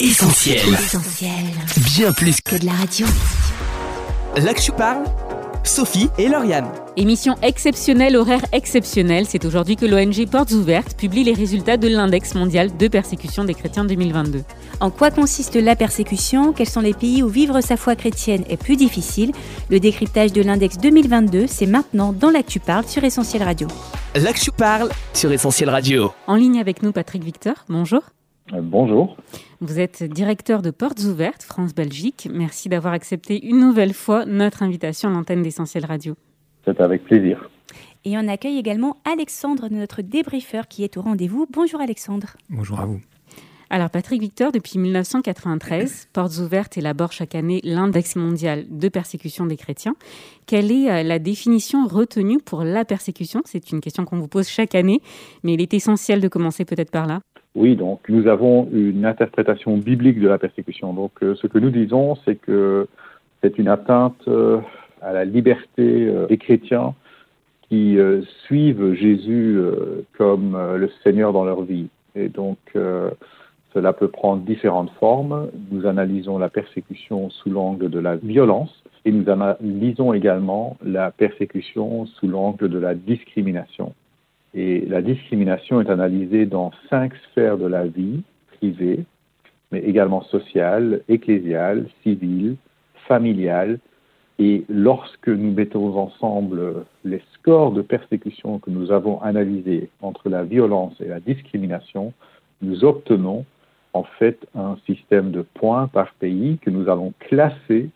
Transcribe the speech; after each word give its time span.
Essentiel. 0.00 0.60
Bien 1.96 2.12
plus 2.12 2.40
que 2.40 2.54
de 2.54 2.66
la 2.66 2.70
radio. 2.70 3.04
Là 4.36 4.54
que 4.54 4.62
je 4.62 4.70
parle, 4.70 5.02
Sophie 5.64 6.08
et 6.18 6.28
Lauriane. 6.28 6.70
Émission 6.96 7.34
exceptionnelle, 7.42 8.14
horaire 8.14 8.44
exceptionnel. 8.52 9.26
C'est 9.28 9.44
aujourd'hui 9.44 9.74
que 9.74 9.86
l'ONG 9.86 10.24
Portes 10.30 10.52
Ouvertes 10.52 10.96
publie 10.96 11.24
les 11.24 11.32
résultats 11.32 11.76
de 11.76 11.88
l'index 11.88 12.36
mondial 12.36 12.76
de 12.76 12.86
persécution 12.86 13.42
des 13.42 13.54
chrétiens 13.54 13.84
2022. 13.84 14.44
En 14.78 14.90
quoi 14.90 15.10
consiste 15.10 15.56
la 15.56 15.74
persécution? 15.74 16.52
Quels 16.52 16.68
sont 16.68 16.80
les 16.80 16.94
pays 16.94 17.24
où 17.24 17.28
vivre 17.28 17.60
sa 17.60 17.76
foi 17.76 17.96
chrétienne 17.96 18.44
est 18.48 18.56
plus 18.56 18.76
difficile? 18.76 19.32
Le 19.68 19.80
décryptage 19.80 20.32
de 20.32 20.42
l'index 20.42 20.78
2022, 20.78 21.48
c'est 21.48 21.66
maintenant 21.66 22.12
dans 22.12 22.30
l'Actu 22.30 22.60
Parle 22.60 22.86
sur 22.86 23.02
Essentiel 23.02 23.42
Radio. 23.42 23.66
L'Actu 24.14 24.52
Parle 24.52 24.90
sur 25.12 25.32
Essentiel 25.32 25.70
Radio. 25.70 26.12
En 26.28 26.36
ligne 26.36 26.60
avec 26.60 26.84
nous, 26.84 26.92
Patrick 26.92 27.24
Victor. 27.24 27.64
Bonjour. 27.68 28.02
Euh, 28.52 28.60
bonjour. 28.62 29.16
Vous 29.60 29.80
êtes 29.80 30.02
directeur 30.02 30.62
de 30.62 30.70
Portes 30.70 31.00
Ouvertes 31.00 31.42
France-Belgique. 31.42 32.28
Merci 32.32 32.68
d'avoir 32.68 32.94
accepté 32.94 33.44
une 33.46 33.60
nouvelle 33.60 33.92
fois 33.92 34.24
notre 34.24 34.62
invitation 34.62 35.08
à 35.08 35.12
l'antenne 35.12 35.42
d'Essentiel 35.42 35.84
Radio. 35.84 36.14
C'est 36.64 36.80
avec 36.80 37.04
plaisir. 37.04 37.50
Et 38.04 38.16
on 38.16 38.28
accueille 38.28 38.58
également 38.58 38.96
Alexandre, 39.04 39.68
notre 39.70 40.02
débriefeur 40.02 40.68
qui 40.68 40.84
est 40.84 40.96
au 40.96 41.02
rendez-vous. 41.02 41.46
Bonjour 41.50 41.80
Alexandre. 41.80 42.36
Bonjour 42.48 42.80
à 42.80 42.86
vous. 42.86 43.00
Alors 43.70 43.90
Patrick 43.90 44.22
Victor, 44.22 44.50
depuis 44.50 44.78
1993, 44.78 46.08
Portes 46.14 46.38
Ouvertes 46.38 46.78
élabore 46.78 47.12
chaque 47.12 47.34
année 47.34 47.60
l'index 47.64 48.16
mondial 48.16 48.64
de 48.70 48.88
persécution 48.88 49.44
des 49.44 49.56
chrétiens. 49.56 49.94
Quelle 50.46 50.72
est 50.72 50.90
euh, 50.90 51.02
la 51.02 51.18
définition 51.18 51.86
retenue 51.86 52.38
pour 52.38 52.64
la 52.64 52.86
persécution? 52.86 53.42
C'est 53.44 53.70
une 53.70 53.80
question 53.80 54.06
qu'on 54.06 54.18
vous 54.18 54.28
pose 54.28 54.48
chaque 54.48 54.74
année, 54.74 55.02
mais 55.42 55.52
il 55.52 55.60
est 55.60 55.74
essentiel 55.74 56.22
de 56.22 56.28
commencer 56.28 56.64
peut-être 56.64 56.90
par 56.90 57.06
là. 57.06 57.20
Oui, 57.58 57.74
donc 57.74 58.08
nous 58.08 58.28
avons 58.28 58.68
une 58.72 59.04
interprétation 59.04 59.76
biblique 59.76 60.20
de 60.20 60.28
la 60.28 60.38
persécution. 60.38 60.92
Donc 60.92 61.10
euh, 61.22 61.34
ce 61.34 61.48
que 61.48 61.58
nous 61.58 61.70
disons, 61.70 62.16
c'est 62.24 62.36
que 62.36 62.86
c'est 63.42 63.58
une 63.58 63.66
atteinte 63.66 64.20
euh, 64.28 64.60
à 65.02 65.12
la 65.12 65.24
liberté 65.24 66.08
des 66.28 66.38
chrétiens 66.38 66.94
qui 67.68 67.98
suivent 68.46 68.94
Jésus 68.94 69.60
comme 70.16 70.56
le 70.76 70.88
Seigneur 71.04 71.34
dans 71.34 71.44
leur 71.44 71.62
vie. 71.62 71.88
Et 72.16 72.28
donc, 72.28 72.56
cela 73.74 73.92
peut 73.92 74.08
prendre 74.08 74.42
différentes 74.42 74.90
formes. 74.98 75.50
Nous 75.70 75.86
analysons 75.86 76.38
la 76.38 76.48
persécution 76.48 77.28
sous 77.28 77.50
l'angle 77.50 77.90
de 77.90 77.98
la 77.98 78.16
violence 78.16 78.82
et 79.04 79.12
nous 79.12 79.28
analysons 79.30 80.12
également 80.12 80.76
la 80.82 81.10
persécution 81.10 82.06
sous 82.06 82.26
l'angle 82.26 82.68
de 82.68 82.78
la 82.78 82.94
discrimination. 82.94 83.94
Et 84.54 84.80
la 84.86 85.02
discrimination 85.02 85.80
est 85.80 85.90
analysée 85.90 86.46
dans 86.46 86.70
cinq 86.88 87.12
sphères 87.30 87.58
de 87.58 87.66
la 87.66 87.86
vie, 87.86 88.22
privée, 88.56 89.04
mais 89.70 89.80
également 89.80 90.22
sociale, 90.22 91.02
ecclésiale, 91.08 91.86
civile, 92.02 92.56
familiale. 93.06 93.78
Et 94.38 94.64
lorsque 94.68 95.28
nous 95.28 95.52
mettons 95.52 95.96
ensemble 95.98 96.84
les 97.04 97.22
scores 97.34 97.72
de 97.72 97.82
persécution 97.82 98.58
que 98.60 98.70
nous 98.70 98.92
avons 98.92 99.20
analysés 99.20 99.90
entre 100.00 100.28
la 100.28 100.44
violence 100.44 100.94
et 101.00 101.08
la 101.08 101.20
discrimination, 101.20 102.12
nous 102.62 102.84
obtenons 102.84 103.44
en 103.94 104.04
fait 104.04 104.38
un 104.54 104.76
système 104.86 105.32
de 105.32 105.42
points 105.42 105.88
par 105.88 106.14
pays 106.14 106.58
que 106.58 106.70
nous 106.70 106.88
allons 106.88 107.12
classer 107.18 107.90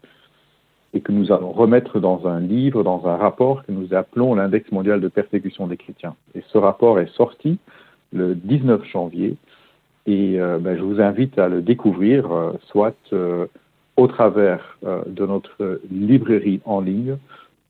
et 0.94 1.00
que 1.00 1.12
nous 1.12 1.32
allons 1.32 1.52
remettre 1.52 2.00
dans 2.00 2.26
un 2.26 2.40
livre, 2.40 2.82
dans 2.82 3.06
un 3.06 3.16
rapport 3.16 3.64
que 3.64 3.72
nous 3.72 3.94
appelons 3.94 4.34
l'index 4.34 4.70
mondial 4.72 5.00
de 5.00 5.08
persécution 5.08 5.66
des 5.66 5.76
chrétiens. 5.76 6.14
Et 6.34 6.42
ce 6.48 6.58
rapport 6.58 7.00
est 7.00 7.12
sorti 7.14 7.58
le 8.12 8.34
19 8.34 8.84
janvier 8.84 9.36
et 10.06 10.40
euh, 10.40 10.58
ben, 10.58 10.76
je 10.76 10.82
vous 10.82 11.00
invite 11.00 11.38
à 11.38 11.48
le 11.48 11.62
découvrir, 11.62 12.30
euh, 12.30 12.52
soit 12.66 12.96
euh, 13.12 13.46
au 13.96 14.06
travers 14.06 14.78
de 14.82 15.26
notre 15.26 15.80
librairie 15.90 16.62
en 16.64 16.80
ligne 16.80 17.18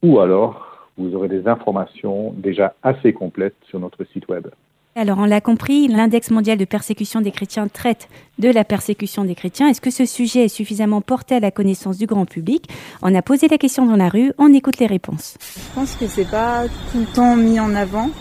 ou 0.01 0.19
alors 0.19 0.87
vous 0.97 1.15
aurez 1.15 1.27
des 1.27 1.47
informations 1.47 2.33
déjà 2.37 2.75
assez 2.81 3.11
complètes 3.11 3.55
sur 3.67 3.79
notre 3.79 4.05
site 4.05 4.27
web. 4.29 4.47
Alors, 4.95 5.17
on 5.17 5.25
l'a 5.25 5.41
compris, 5.41 5.87
l'index 5.87 6.29
mondial 6.29 6.59
de 6.59 6.65
persécution 6.65 7.19
des 7.19 7.31
chrétiens 7.31 7.67
traite 7.67 8.09
de 8.37 8.49
la 8.49 8.63
persécution 8.63 9.23
des 9.23 9.33
chrétiens. 9.33 9.67
Est-ce 9.67 9.81
que 9.81 9.89
ce 9.89 10.05
sujet 10.05 10.45
est 10.45 10.49
suffisamment 10.49 11.01
porté 11.01 11.33
à 11.33 11.39
la 11.39 11.49
connaissance 11.49 11.97
du 11.97 12.05
grand 12.05 12.27
public? 12.27 12.69
On 13.01 13.15
a 13.15 13.23
posé 13.23 13.47
la 13.47 13.57
question 13.57 13.87
dans 13.87 13.95
la 13.95 14.07
rue, 14.07 14.33
on 14.37 14.53
écoute 14.53 14.77
les 14.77 14.85
réponses. 14.85 15.35
Je 15.41 15.73
pense 15.73 15.95
que 15.95 16.07
c'est 16.07 16.29
pas 16.29 16.65
tout 16.91 16.99
le 16.99 17.07
temps 17.07 17.35
mis 17.35 17.59
en 17.59 17.73
avant. 17.73 18.11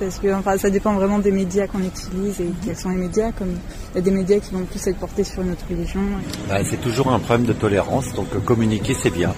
Parce 0.00 0.18
que 0.20 0.32
enfin, 0.32 0.56
ça 0.56 0.70
dépend 0.70 0.94
vraiment 0.94 1.18
des 1.18 1.32
médias 1.32 1.66
qu'on 1.66 1.82
utilise 1.82 2.40
et 2.40 2.48
quels 2.64 2.76
sont 2.76 2.88
les 2.88 2.96
médias. 2.96 3.32
Comme 3.32 3.58
il 3.92 3.96
y 3.96 3.98
a 3.98 4.00
des 4.00 4.10
médias 4.10 4.38
qui 4.38 4.52
vont 4.54 4.64
plus 4.64 4.86
être 4.86 4.98
portés 4.98 5.24
sur 5.24 5.44
notre 5.44 5.68
religion. 5.68 6.00
Bah, 6.48 6.64
c'est 6.64 6.80
toujours 6.80 7.12
un 7.12 7.18
problème 7.18 7.44
de 7.44 7.52
tolérance, 7.52 8.14
donc 8.14 8.28
euh, 8.34 8.40
communiquer 8.40 8.94
c'est 8.94 9.10
bien. 9.10 9.34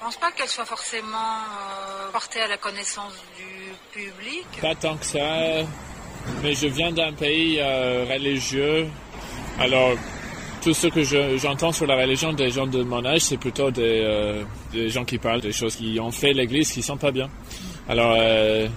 Je 0.00 0.04
pense 0.04 0.16
pas 0.16 0.30
qu'elle 0.32 0.48
soit 0.48 0.66
forcément 0.66 1.06
euh, 1.06 2.12
portée 2.12 2.40
à 2.40 2.48
la 2.48 2.58
connaissance 2.58 3.14
du 3.38 3.59
public 3.92 4.46
Pas 4.60 4.74
tant 4.74 4.96
que 4.96 5.04
ça, 5.04 5.64
mais 6.42 6.54
je 6.54 6.66
viens 6.68 6.92
d'un 6.92 7.12
pays 7.12 7.58
euh, 7.58 8.06
religieux. 8.08 8.86
Alors, 9.58 9.92
tout 10.62 10.74
ce 10.74 10.86
que 10.86 11.02
j'entends 11.38 11.72
sur 11.72 11.86
la 11.86 11.96
religion 11.96 12.32
des 12.32 12.50
gens 12.50 12.66
de 12.66 12.82
mon 12.82 13.04
âge, 13.04 13.22
c'est 13.22 13.36
plutôt 13.36 13.70
des, 13.70 14.02
euh, 14.04 14.44
des, 14.72 14.88
gens 14.88 15.04
qui 15.04 15.18
parlent 15.18 15.40
des 15.40 15.52
choses 15.52 15.76
qui 15.76 15.98
ont 16.00 16.10
fait 16.10 16.32
l'Église 16.32 16.70
qui 16.70 16.82
sont 16.82 16.96
pas 16.96 17.10
bien. 17.10 17.28
Alors, 17.88 18.14
euh, 18.16 18.68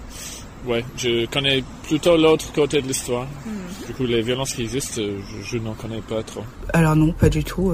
ouais, 0.65 0.83
je 0.97 1.25
connais 1.27 1.63
plutôt 1.83 2.17
l'autre 2.17 2.51
côté 2.53 2.81
de 2.81 2.87
l'histoire. 2.87 3.27
Hmm. 3.45 3.85
Du 3.87 3.93
coup, 3.93 4.05
les 4.05 4.21
violences 4.21 4.53
qui 4.53 4.63
existent, 4.63 5.01
je, 5.01 5.43
je 5.43 5.57
n'en 5.57 5.73
connais 5.73 6.01
pas 6.01 6.23
trop. 6.23 6.43
Alors 6.73 6.95
non, 6.95 7.11
pas 7.11 7.29
du 7.29 7.43
tout. 7.43 7.73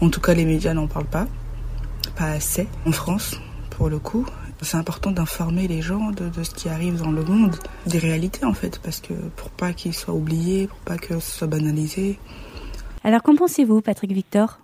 en 0.00 0.10
tout 0.10 0.20
cas, 0.20 0.34
les 0.34 0.44
médias 0.44 0.74
n'en 0.74 0.86
parlent 0.88 1.06
pas. 1.06 1.26
Pas 2.16 2.32
assez 2.32 2.66
en 2.84 2.92
France, 2.92 3.36
pour 3.70 3.88
le 3.88 3.98
coup. 3.98 4.26
C'est 4.60 4.76
important 4.76 5.12
d'informer 5.12 5.68
les 5.68 5.80
gens 5.80 6.10
de, 6.10 6.30
ce 6.42 6.54
qui 6.54 6.68
arrive 6.68 7.00
dans 7.00 7.12
le 7.12 7.22
monde, 7.22 7.54
des 7.86 7.98
réalités 7.98 8.44
en 8.44 8.54
fait, 8.54 8.80
parce 8.82 9.00
que 9.00 9.14
pour 9.36 9.50
pas 9.50 9.72
qu'ils 9.72 9.94
soient 9.94 10.14
oubliés, 10.14 10.66
pour 10.66 10.78
pas 10.80 10.96
que 10.96 11.20
ce 11.20 11.38
soit 11.38 11.46
banalisé. 11.46 12.18
Alors 13.04 13.22
qu'en 13.22 13.36
pensez-vous, 13.36 13.80
Patrick 13.80 14.12
Victor? 14.12 14.58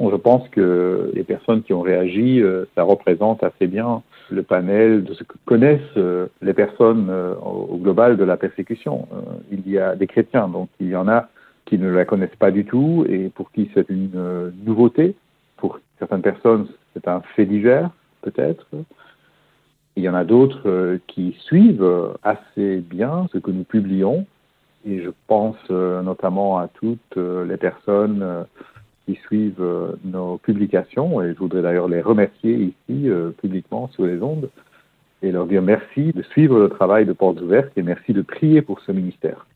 Je 0.00 0.16
pense 0.16 0.48
que 0.48 1.10
les 1.14 1.24
personnes 1.24 1.62
qui 1.62 1.72
ont 1.72 1.80
réagi, 1.80 2.40
euh, 2.40 2.64
ça 2.74 2.82
représente 2.82 3.42
assez 3.42 3.66
bien 3.66 4.02
le 4.30 4.42
panel 4.42 5.04
de 5.04 5.14
ce 5.14 5.22
que 5.22 5.34
connaissent 5.44 5.80
euh, 5.96 6.26
les 6.42 6.52
personnes 6.52 7.08
euh, 7.10 7.34
au 7.36 7.76
global 7.76 8.16
de 8.16 8.24
la 8.24 8.36
persécution. 8.36 9.06
Il 9.50 9.68
y 9.68 9.78
a 9.78 9.94
des 9.96 10.06
chrétiens, 10.06 10.48
donc 10.48 10.68
il 10.80 10.88
y 10.88 10.96
en 10.96 11.08
a 11.08 11.28
qui 11.64 11.78
ne 11.78 11.90
la 11.90 12.04
connaissent 12.04 12.36
pas 12.38 12.50
du 12.50 12.64
tout 12.64 13.06
et 13.08 13.30
pour 13.30 13.50
qui 13.52 13.70
c'est 13.74 13.88
une 13.88 14.52
nouveauté. 14.64 15.14
Pour 15.56 15.78
certaines 15.98 16.22
personnes, 16.22 16.66
c'est 16.92 17.08
un 17.08 17.22
fait 17.34 17.46
divers, 17.46 17.90
peut-être. 18.22 18.66
Il 19.96 20.02
y 20.02 20.08
en 20.08 20.14
a 20.14 20.24
d'autres 20.24 20.68
euh, 20.68 20.98
qui 21.06 21.36
suivent 21.40 22.14
assez 22.22 22.78
bien 22.78 23.26
ce 23.32 23.38
que 23.38 23.50
nous 23.50 23.64
publions. 23.64 24.26
Et 24.86 25.02
je 25.02 25.10
pense 25.26 25.56
euh, 25.70 26.02
notamment 26.02 26.58
à 26.58 26.68
toutes 26.68 27.16
euh, 27.16 27.44
les 27.46 27.56
personnes 27.56 28.44
qui 29.06 29.14
suivent 29.26 29.64
nos 30.04 30.38
publications. 30.38 31.22
Et 31.22 31.34
je 31.34 31.38
voudrais 31.38 31.62
d'ailleurs 31.62 31.88
les 31.88 32.00
remercier 32.00 32.74
ici 32.88 33.10
publiquement 33.38 33.88
sur 33.88 34.06
les 34.06 34.22
ondes 34.22 34.48
et 35.24 35.32
leur 35.32 35.46
dire 35.46 35.62
merci 35.62 36.12
de 36.12 36.22
suivre 36.22 36.58
le 36.58 36.68
travail 36.68 37.06
de 37.06 37.12
Portes 37.12 37.40
Ouvertes 37.40 37.72
et 37.76 37.82
merci 37.82 38.12
de 38.12 38.22
prier 38.22 38.62
pour 38.62 38.80
ce 38.80 38.92
ministère. 38.92 39.46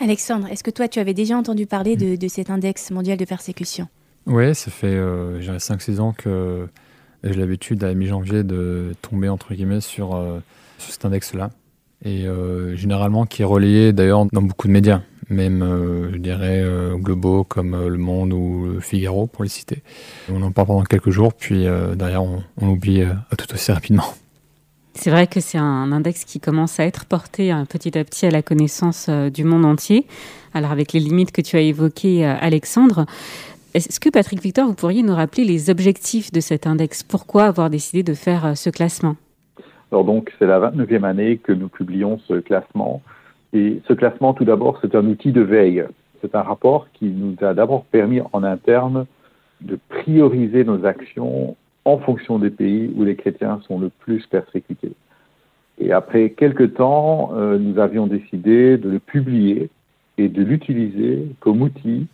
Alexandre, 0.00 0.48
est-ce 0.50 0.64
que 0.64 0.70
toi 0.70 0.88
tu 0.88 0.98
avais 0.98 1.14
déjà 1.14 1.36
entendu 1.36 1.66
parler 1.66 1.96
de, 1.96 2.28
cet 2.28 2.50
index 2.50 2.90
mondial 2.90 3.18
de 3.18 3.24
persécution? 3.24 3.86
Oui, 4.26 4.54
ça 4.54 4.70
fait 4.70 4.86
euh, 4.86 5.40
5-6 5.40 6.00
ans 6.00 6.12
que 6.12 6.66
j'ai 7.24 7.34
l'habitude 7.34 7.84
à 7.84 7.92
mi-janvier 7.94 8.42
de 8.42 8.94
tomber 9.02 9.28
entre 9.28 9.54
guillemets 9.54 9.80
sur, 9.80 10.14
euh, 10.14 10.40
cet 10.78 11.04
index-là. 11.04 11.50
Et 12.02 12.26
euh, 12.26 12.74
généralement 12.76 13.26
qui 13.26 13.42
est 13.42 13.46
relayé 13.46 13.92
d'ailleurs 13.92 14.24
dans 14.32 14.40
beaucoup 14.40 14.68
de 14.68 14.72
médias, 14.72 15.02
même 15.28 15.62
euh, 15.62 16.10
je 16.12 16.18
dirais 16.18 16.64
globaux 16.94 17.44
comme 17.44 17.88
Le 17.88 17.98
Monde 17.98 18.32
ou 18.32 18.70
Le 18.74 18.80
Figaro 18.80 19.26
pour 19.26 19.44
les 19.44 19.50
citer. 19.50 19.82
On 20.32 20.42
en 20.42 20.50
parle 20.50 20.68
pendant 20.68 20.84
quelques 20.84 21.10
jours, 21.10 21.34
puis 21.34 21.66
derrière 21.96 22.22
on, 22.22 22.42
on 22.58 22.68
l'oublie 22.68 23.04
tout 23.36 23.52
aussi 23.52 23.70
rapidement. 23.70 24.04
C'est 24.94 25.10
vrai 25.10 25.26
que 25.26 25.40
c'est 25.40 25.58
un 25.58 25.92
index 25.92 26.24
qui 26.24 26.40
commence 26.40 26.80
à 26.80 26.84
être 26.84 27.04
porté 27.04 27.54
petit 27.68 27.96
à 27.96 28.04
petit 28.04 28.26
à 28.26 28.30
la 28.30 28.42
connaissance 28.42 29.08
du 29.08 29.44
monde 29.44 29.64
entier. 29.64 30.06
Alors 30.52 30.72
avec 30.72 30.94
les 30.94 31.00
limites 31.00 31.32
que 31.32 31.42
tu 31.42 31.56
as 31.56 31.60
évoquées, 31.60 32.24
Alexandre, 32.24 33.06
est-ce 33.74 34.00
que 34.00 34.10
Patrick 34.10 34.42
Victor, 34.42 34.66
vous 34.66 34.74
pourriez 34.74 35.02
nous 35.02 35.14
rappeler 35.14 35.44
les 35.44 35.70
objectifs 35.70 36.32
de 36.32 36.40
cet 36.40 36.66
index? 36.66 37.02
Pourquoi 37.02 37.44
avoir 37.44 37.70
décidé 37.70 38.02
de 38.02 38.14
faire 38.14 38.46
euh, 38.46 38.54
ce 38.54 38.70
classement? 38.70 39.16
Alors 39.92 40.04
donc, 40.04 40.32
c'est 40.38 40.46
la 40.46 40.58
29e 40.58 41.04
année 41.04 41.36
que 41.36 41.52
nous 41.52 41.68
publions 41.68 42.18
ce 42.26 42.34
classement. 42.34 43.02
Et 43.52 43.80
ce 43.86 43.92
classement, 43.92 44.34
tout 44.34 44.44
d'abord, 44.44 44.78
c'est 44.82 44.94
un 44.94 45.06
outil 45.06 45.32
de 45.32 45.40
veille. 45.40 45.84
C'est 46.20 46.34
un 46.34 46.42
rapport 46.42 46.88
qui 46.92 47.06
nous 47.06 47.36
a 47.42 47.54
d'abord 47.54 47.84
permis 47.84 48.20
en 48.32 48.42
interne 48.42 49.06
de 49.60 49.78
prioriser 49.88 50.64
nos 50.64 50.84
actions 50.84 51.56
en 51.84 51.98
fonction 51.98 52.38
des 52.38 52.50
pays 52.50 52.92
où 52.96 53.04
les 53.04 53.16
chrétiens 53.16 53.60
sont 53.66 53.78
le 53.78 53.88
plus 53.88 54.26
persécutés. 54.26 54.92
Et 55.78 55.92
après 55.92 56.30
quelques 56.30 56.74
temps, 56.74 57.32
euh, 57.34 57.58
nous 57.58 57.78
avions 57.78 58.06
décidé 58.06 58.76
de 58.76 58.90
le 58.90 58.98
publier 58.98 59.70
et 60.18 60.28
de 60.28 60.42
l'utiliser 60.42 61.26
comme 61.40 61.62
outil 61.62 62.06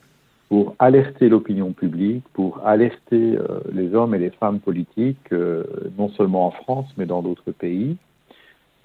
pour 0.49 0.77
alerter 0.79 1.29
l'opinion 1.29 1.73
publique, 1.73 2.23
pour 2.33 2.65
alerter 2.65 3.37
euh, 3.37 3.61
les 3.73 3.95
hommes 3.95 4.15
et 4.15 4.19
les 4.19 4.31
femmes 4.31 4.61
politiques, 4.61 5.33
euh, 5.33 5.65
non 5.99 6.09
seulement 6.11 6.47
en 6.47 6.51
France, 6.53 6.87
mais 6.97 7.07
dans 7.07 7.23
d'autres 7.23 7.51
pays, 7.51 7.97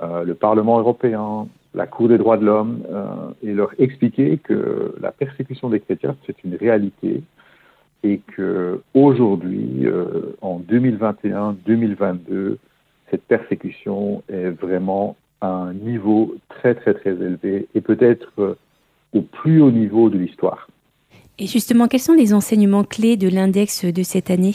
euh, 0.01 0.23
le 0.23 0.33
Parlement 0.33 0.79
européen, 0.79 1.47
la 1.75 1.85
Cour 1.85 2.07
des 2.09 2.17
droits 2.17 2.37
de 2.37 2.45
l'homme, 2.45 2.83
et 3.41 3.53
leur 3.53 3.71
expliquer 3.79 4.39
que 4.39 4.93
la 4.99 5.11
persécution 5.11 5.69
des 5.69 5.79
chrétiens, 5.79 6.17
c'est 6.25 6.43
une 6.43 6.55
réalité, 6.55 7.23
et 8.03 8.19
que 8.35 8.81
aujourd'hui, 8.93 9.87
en 10.41 10.59
2021-2022, 10.59 12.57
cette 13.09 13.23
persécution 13.23 14.21
est 14.27 14.49
vraiment 14.49 15.15
à 15.39 15.47
un 15.47 15.73
niveau 15.73 16.35
très 16.49 16.75
très 16.75 16.93
très 16.93 17.11
élevé 17.11 17.69
et 17.73 17.79
peut-être 17.79 18.57
au 19.13 19.21
plus 19.21 19.61
haut 19.61 19.71
niveau 19.71 20.09
de 20.09 20.17
l'histoire. 20.17 20.67
Et 21.41 21.47
justement, 21.47 21.87
quels 21.87 22.01
sont 22.01 22.13
les 22.13 22.35
enseignements 22.35 22.83
clés 22.83 23.17
de 23.17 23.27
l'index 23.27 23.83
de 23.83 24.03
cette 24.03 24.29
année? 24.29 24.53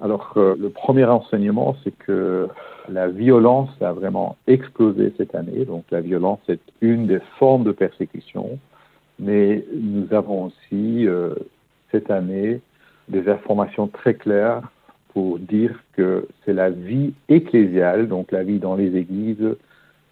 Alors, 0.00 0.32
euh, 0.38 0.56
le 0.58 0.70
premier 0.70 1.04
enseignement, 1.04 1.76
c'est 1.84 1.90
que 1.90 2.48
la 2.88 3.08
violence 3.08 3.68
a 3.82 3.92
vraiment 3.92 4.38
explosé 4.46 5.12
cette 5.18 5.34
année. 5.34 5.66
Donc, 5.66 5.84
la 5.90 6.00
violence 6.00 6.40
est 6.48 6.62
une 6.80 7.06
des 7.06 7.20
formes 7.38 7.64
de 7.64 7.72
persécution. 7.72 8.58
Mais 9.18 9.66
nous 9.74 10.06
avons 10.14 10.44
aussi, 10.44 11.06
euh, 11.06 11.34
cette 11.92 12.10
année, 12.10 12.62
des 13.08 13.28
informations 13.28 13.86
très 13.86 14.14
claires 14.14 14.62
pour 15.12 15.38
dire 15.38 15.78
que 15.92 16.26
c'est 16.46 16.54
la 16.54 16.70
vie 16.70 17.12
ecclésiale, 17.28 18.08
donc 18.08 18.32
la 18.32 18.44
vie 18.44 18.60
dans 18.60 18.76
les 18.76 18.96
églises, 18.96 19.54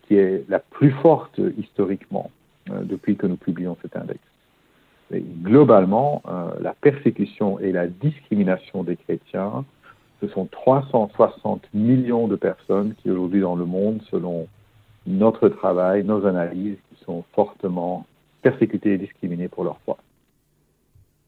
qui 0.02 0.16
est 0.16 0.44
la 0.50 0.58
plus 0.58 0.90
forte 0.90 1.40
historiquement 1.58 2.30
euh, 2.70 2.82
depuis 2.82 3.16
que 3.16 3.26
nous 3.26 3.38
publions 3.38 3.78
cet 3.80 3.96
index 3.96 4.20
globalement, 5.12 6.22
euh, 6.26 6.50
la 6.60 6.74
persécution 6.74 7.58
et 7.58 7.72
la 7.72 7.86
discrimination 7.86 8.84
des 8.84 8.96
chrétiens, 8.96 9.64
ce 10.20 10.28
sont 10.28 10.46
360 10.46 11.62
millions 11.74 12.28
de 12.28 12.36
personnes 12.36 12.94
qui 13.02 13.10
aujourd'hui 13.10 13.40
dans 13.40 13.56
le 13.56 13.64
monde, 13.64 14.00
selon 14.10 14.48
notre 15.06 15.48
travail, 15.48 16.04
nos 16.04 16.26
analyses, 16.26 16.78
sont 17.04 17.24
fortement 17.34 18.06
persécutées 18.42 18.94
et 18.94 18.98
discriminées 18.98 19.48
pour 19.48 19.64
leur 19.64 19.78
foi. 19.84 19.98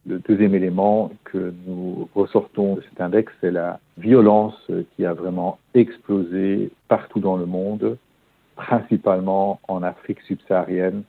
Le 0.07 0.21
deuxième 0.21 0.55
élément 0.55 1.11
que 1.25 1.53
nous 1.67 2.09
ressortons 2.15 2.77
de 2.77 2.83
cet 2.83 3.01
index, 3.01 3.33
c'est 3.41 3.51
la 3.51 3.81
violence 3.99 4.55
qui 4.95 5.05
a 5.05 5.13
vraiment 5.13 5.59
explosé 5.75 6.71
partout 6.89 7.19
dans 7.19 7.37
le 7.37 7.45
monde, 7.45 7.99
principalement 8.55 9.61
en 9.67 9.83
Afrique 9.83 10.21
subsaharienne, 10.23 11.03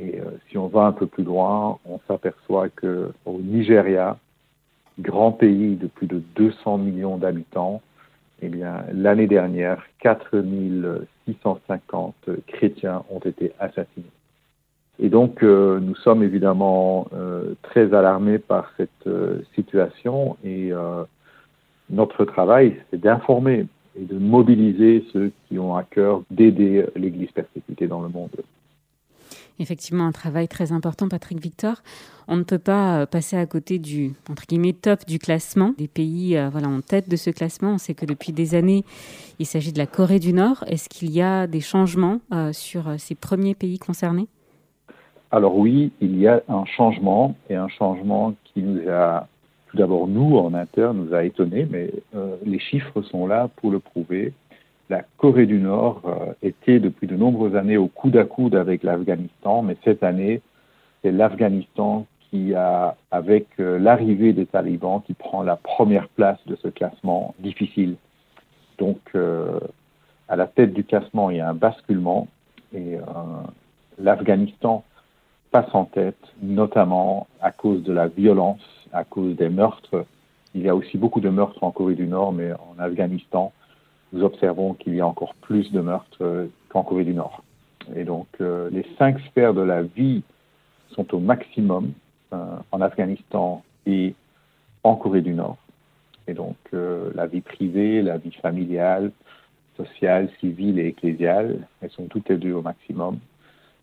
et 0.00 0.20
euh, 0.20 0.30
si 0.48 0.56
on 0.56 0.68
va 0.68 0.86
un 0.86 0.92
peu 0.92 1.06
plus 1.06 1.24
loin, 1.24 1.78
on 1.84 2.00
s'aperçoit 2.08 2.70
que 2.70 3.12
au 3.26 3.38
Nigeria, 3.38 4.16
grand 4.98 5.32
pays 5.32 5.76
de 5.76 5.88
plus 5.88 6.06
de 6.06 6.22
200 6.36 6.78
millions 6.78 7.18
d'habitants, 7.18 7.82
eh 8.40 8.48
bien, 8.48 8.86
l'année 8.94 9.26
dernière, 9.26 9.82
4650 10.00 12.14
chrétiens 12.46 13.02
ont 13.10 13.18
été 13.18 13.52
assassinés. 13.58 14.06
Et 14.98 15.10
donc, 15.10 15.42
euh, 15.42 15.80
nous 15.80 15.96
sommes 15.96 16.22
évidemment 16.22 17.08
euh, 17.12 17.52
très 17.62 17.92
alarmés 17.92 18.38
par 18.38 18.72
cette 18.76 19.08
situation 19.54 20.38
et 20.44 20.72
notre 21.90 22.24
travail, 22.24 22.80
c'est 22.90 23.00
d'informer 23.00 23.66
et 24.00 24.04
de 24.04 24.16
mobiliser 24.16 25.04
ceux 25.12 25.32
qui 25.48 25.58
ont 25.58 25.76
à 25.76 25.82
cœur 25.82 26.22
d'aider 26.30 26.86
l'Église 26.94 27.32
persécutée 27.32 27.88
dans 27.88 28.00
le 28.00 28.08
monde 28.08 28.30
effectivement 29.60 30.06
un 30.06 30.12
travail 30.12 30.48
très 30.48 30.72
important, 30.72 31.08
Patrick 31.08 31.40
Victor. 31.40 31.82
On 32.28 32.36
ne 32.36 32.42
peut 32.42 32.58
pas 32.58 33.00
euh, 33.00 33.06
passer 33.06 33.36
à 33.36 33.46
côté 33.46 33.78
du 33.78 34.12
entre 34.30 34.44
guillemets 34.46 34.72
top 34.72 35.00
du 35.06 35.18
classement 35.18 35.74
des 35.78 35.88
pays 35.88 36.36
euh, 36.36 36.50
en 36.50 36.80
tête 36.80 37.08
de 37.08 37.16
ce 37.16 37.30
classement. 37.30 37.72
On 37.74 37.78
sait 37.78 37.94
que 37.94 38.06
depuis 38.06 38.32
des 38.32 38.54
années, 38.54 38.84
il 39.38 39.46
s'agit 39.46 39.72
de 39.72 39.78
la 39.78 39.86
Corée 39.86 40.18
du 40.18 40.32
Nord. 40.32 40.64
Est-ce 40.66 40.88
qu'il 40.88 41.10
y 41.10 41.22
a 41.22 41.46
des 41.46 41.60
changements 41.60 42.20
euh, 42.32 42.52
sur 42.52 42.84
ces 42.98 43.14
premiers 43.14 43.54
pays 43.54 43.78
concernés? 43.78 44.28
Alors 45.30 45.56
oui, 45.56 45.92
il 46.00 46.18
y 46.18 46.26
a 46.26 46.42
un 46.48 46.64
changement 46.64 47.36
et 47.48 47.54
un 47.54 47.68
changement 47.68 48.34
qui 48.44 48.62
nous 48.62 48.88
a 48.88 49.28
tout 49.68 49.76
d'abord 49.76 50.08
nous 50.08 50.36
en 50.36 50.52
interne 50.54 51.06
nous 51.06 51.14
a 51.14 51.22
étonnés, 51.22 51.64
mais 51.70 51.92
les 52.44 52.58
chiffres 52.58 53.02
sont 53.02 53.28
là 53.28 53.48
pour 53.54 53.70
le 53.70 53.78
prouver 53.78 54.32
la 54.90 55.02
Corée 55.18 55.46
du 55.46 55.60
Nord 55.60 56.02
euh, 56.04 56.32
était 56.42 56.80
depuis 56.80 57.06
de 57.06 57.16
nombreuses 57.16 57.54
années 57.54 57.76
au 57.76 57.86
coude 57.86 58.16
à 58.16 58.24
coude 58.24 58.56
avec 58.56 58.82
l'Afghanistan, 58.82 59.62
mais 59.62 59.76
cette 59.84 60.02
année, 60.02 60.42
c'est 61.00 61.12
l'Afghanistan 61.12 62.06
qui 62.28 62.54
a, 62.54 62.96
avec 63.12 63.46
euh, 63.60 63.78
l'arrivée 63.78 64.32
des 64.32 64.46
talibans, 64.46 65.00
qui 65.06 65.14
prend 65.14 65.42
la 65.42 65.56
première 65.56 66.08
place 66.08 66.38
de 66.46 66.56
ce 66.56 66.68
classement 66.68 67.34
difficile. 67.38 67.94
Donc, 68.78 68.98
euh, 69.14 69.60
à 70.28 70.34
la 70.34 70.46
tête 70.46 70.74
du 70.74 70.82
classement, 70.82 71.30
il 71.30 71.36
y 71.36 71.40
a 71.40 71.48
un 71.48 71.54
basculement 71.54 72.28
et 72.72 72.98
l'Afghanistan 73.98 74.84
passe 75.50 75.74
en 75.74 75.84
tête, 75.84 76.20
notamment 76.40 77.26
à 77.40 77.50
cause 77.50 77.82
de 77.82 77.92
la 77.92 78.06
violence, 78.06 78.62
à 78.92 79.02
cause 79.02 79.34
des 79.34 79.48
meurtres. 79.48 80.06
Il 80.54 80.62
y 80.62 80.68
a 80.68 80.76
aussi 80.76 80.96
beaucoup 80.98 81.20
de 81.20 81.30
meurtres 81.30 81.64
en 81.64 81.72
Corée 81.72 81.96
du 81.96 82.06
Nord, 82.06 82.32
mais 82.32 82.52
en 82.52 82.78
Afghanistan, 82.78 83.52
nous 84.12 84.22
observons 84.22 84.74
qu'il 84.74 84.94
y 84.94 85.00
a 85.00 85.06
encore 85.06 85.34
plus 85.36 85.70
de 85.72 85.80
meurtres 85.80 86.22
euh, 86.22 86.46
qu'en 86.68 86.82
Corée 86.82 87.04
du 87.04 87.14
Nord. 87.14 87.42
Et 87.94 88.04
donc, 88.04 88.28
euh, 88.40 88.68
les 88.70 88.86
cinq 88.98 89.18
sphères 89.20 89.54
de 89.54 89.62
la 89.62 89.82
vie 89.82 90.22
sont 90.90 91.14
au 91.14 91.18
maximum 91.18 91.92
euh, 92.32 92.56
en 92.72 92.80
Afghanistan 92.80 93.62
et 93.86 94.14
en 94.84 94.96
Corée 94.96 95.22
du 95.22 95.32
Nord. 95.34 95.58
Et 96.26 96.34
donc, 96.34 96.56
la 96.72 97.26
vie 97.26 97.40
privée, 97.40 98.02
la 98.02 98.16
vie 98.16 98.30
familiale, 98.30 99.10
sociale, 99.76 100.28
civile 100.38 100.78
et 100.78 100.86
ecclésiale, 100.86 101.66
elles 101.80 101.90
sont 101.90 102.04
toutes 102.04 102.28
les 102.28 102.36
deux 102.36 102.52
au 102.52 102.62
maximum. 102.62 103.18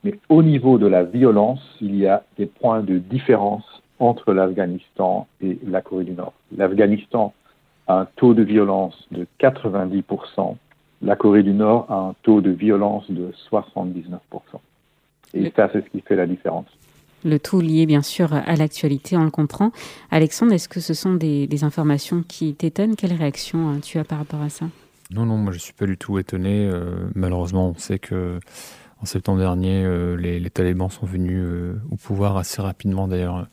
Mais 0.06 0.18
au 0.29 0.41
niveau 0.44 0.77
de 0.77 0.88
la 0.88 1.03
violence, 1.03 1.59
il 1.81 1.97
y 1.97 2.07
a 2.07 2.24
des 2.38 2.45
points 2.45 2.83
de 2.83 3.00
différence 3.00 3.65
entre 4.00 4.31
l'Afghanistan 4.31 5.27
et 5.41 5.57
la 5.68 5.81
Corée 5.81 6.06
du 6.06 6.13
Nord. 6.13 6.33
L'Afghanistan 6.56 7.33
a 7.88 8.01
un 8.01 8.07
taux 8.16 8.34
de 8.34 8.44
violence 8.44 9.07
de 9.12 9.28
90%. 9.39 10.56
La 11.01 11.16
Corée 11.16 11.44
du 11.44 11.54
Nord 11.54 11.86
a 11.89 11.95
un 11.95 12.16
taux 12.24 12.42
de 12.42 12.50
violence 12.50 13.10
de 13.10 13.31
79%. 13.51 14.19
Et 15.34 15.51
ça, 15.56 15.69
c'est 15.72 15.84
ce 15.84 15.89
qui 15.89 16.01
fait 16.01 16.16
la 16.16 16.25
différence. 16.25 16.66
Le 17.25 17.39
tout 17.39 17.60
lié 17.60 17.86
bien 17.86 18.01
sûr 18.01 18.34
à 18.34 18.56
l'actualité, 18.56 19.18
on 19.18 19.24
le 19.24 19.31
comprend. 19.31 19.72
Alexandre, 20.12 20.53
est-ce 20.53 20.70
que 20.70 20.79
ce 20.79 20.94
sont 20.94 21.15
des, 21.15 21.63
informations 21.63 22.24
qui 22.27 22.53
t'étonnent? 22.53 22.96
Quelle 22.96 23.13
réaction 23.13 23.74
euh, 23.74 23.79
tu 23.79 23.98
as 23.98 24.03
par 24.03 24.20
rapport 24.20 24.41
à 24.41 24.50
ça? 24.50 24.65
Non, 25.12 25.25
non, 25.25 25.38
moi 25.38 25.51
je 25.51 25.58
ne 25.58 25.62
suis 25.62 25.74
pas 25.74 25.86
du 25.86 25.98
tout 25.98 26.20
étonné. 26.20 26.67
Euh, 26.67 27.10
malheureusement, 27.15 27.70
on 27.70 27.79
sait 27.79 28.00
que 28.00 28.39
en 29.01 29.06
septembre 29.06 29.39
dernier, 29.39 29.84
euh, 29.84 30.15
les, 30.15 30.39
les, 30.39 30.50
talibans 30.50 30.89
sont 30.89 31.06
venus 31.06 31.44
au 31.91 31.96
pouvoir 31.96 32.38
assez 32.38 32.62
rapidement 32.62 33.08
d'ailleurs 33.08 33.48